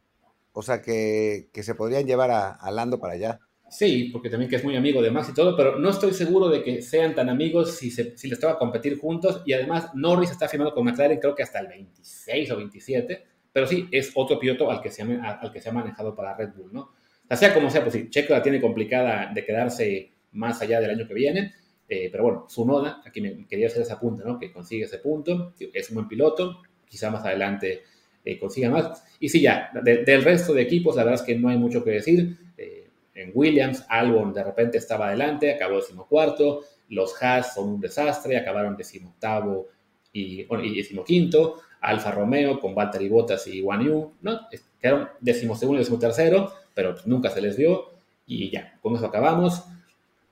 [0.53, 3.41] O sea, que, se podrían llevar a, Lando para allá.
[3.69, 6.49] Sí, porque también que es muy amigo de Max y todo, pero no estoy seguro
[6.49, 9.43] de que sean tan amigos si, se, si les toca competir juntos.
[9.47, 13.25] Y además, Norris está firmando con McLaren, creo que hasta el 26 o 27.
[13.53, 16.37] Pero sí, es otro piloto al que se ha, al que se ha manejado para
[16.37, 16.93] Red Bull, ¿no?
[17.29, 20.91] O sea, como sea, pues sí, Checo la tiene complicada de quedarse más allá del
[20.91, 21.55] año que viene.
[21.89, 24.39] Eh, pero bueno, su noda, aquí me quería hacer esa punta, ¿no?
[24.39, 27.83] Que consigue ese punto, es un buen piloto, quizá más adelante
[28.25, 29.05] eh, consiga más.
[29.21, 31.91] Y sí, ya, del resto de equipos, la verdad es que no hay mucho que
[31.91, 32.39] decir.
[32.57, 36.63] Eh, en Williams, Albon de repente estaba adelante, acabó decimocuarto.
[36.89, 39.69] Los Haas son un desastre, acabaron decimoctavo
[40.13, 41.61] y, bueno, y decimoquinto.
[41.81, 44.41] Alfa Romeo con Valtteri Bottas y Guan Yu, ¿no?
[44.81, 47.91] Quedaron decimosegundo y decimotercero, pero nunca se les dio.
[48.27, 49.65] Y ya, con eso acabamos.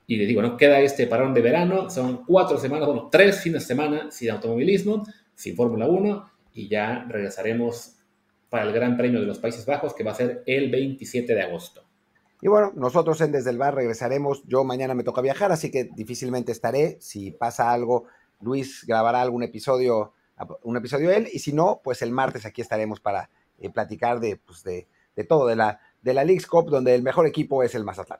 [0.05, 0.57] Y les digo, ¿no?
[0.57, 5.03] Queda este parón de verano, son cuatro semanas, bueno, tres fines de semana sin automovilismo,
[5.35, 7.95] sin Fórmula 1, y ya regresaremos
[8.49, 11.41] para el Gran Premio de los Países Bajos, que va a ser el 27 de
[11.41, 11.83] agosto.
[12.41, 14.43] Y bueno, nosotros en Desde el Bar regresaremos.
[14.45, 16.97] Yo mañana me toca viajar, así que difícilmente estaré.
[16.99, 18.03] Si pasa algo,
[18.41, 20.13] Luis grabará algún episodio,
[20.63, 23.29] un episodio él, y si no, pues el martes aquí estaremos para
[23.59, 27.01] eh, platicar de, pues de, de, todo, de la, de la League's Cup, donde el
[27.01, 28.19] mejor equipo es el Mazatlán.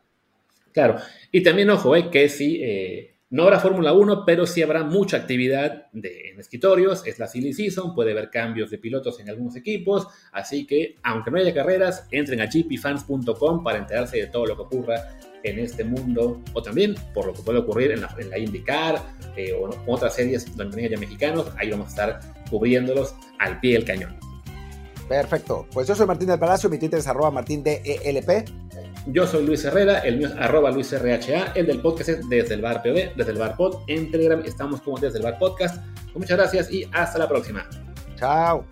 [0.74, 0.98] Claro,
[1.32, 5.18] y también ojo, eh, que si eh, no habrá Fórmula 1, pero sí habrá mucha
[5.18, 10.08] actividad en escritorios, es la silly season, puede haber cambios de pilotos en algunos equipos,
[10.32, 14.62] así que aunque no haya carreras, entren a gpfans.com para enterarse de todo lo que
[14.62, 19.02] ocurra en este mundo, o también por lo que puede ocurrir en la, en IndyCar
[19.36, 22.20] eh, o otras series donde haya mexicanos, ahí vamos a estar
[22.50, 24.16] cubriéndolos al pie del cañón.
[25.08, 27.84] Perfecto, pues yo soy Martín del Palacio, mi Twitter es arroba martindelp.
[29.08, 32.62] Yo soy Luis Herrera, el mío es arroba LuisRHA, el del podcast es desde el
[32.62, 33.84] bar POD, desde el bar pod.
[33.88, 35.84] En Telegram estamos como desde el bar podcast.
[36.16, 37.68] Muchas gracias y hasta la próxima.
[38.16, 38.66] Chao.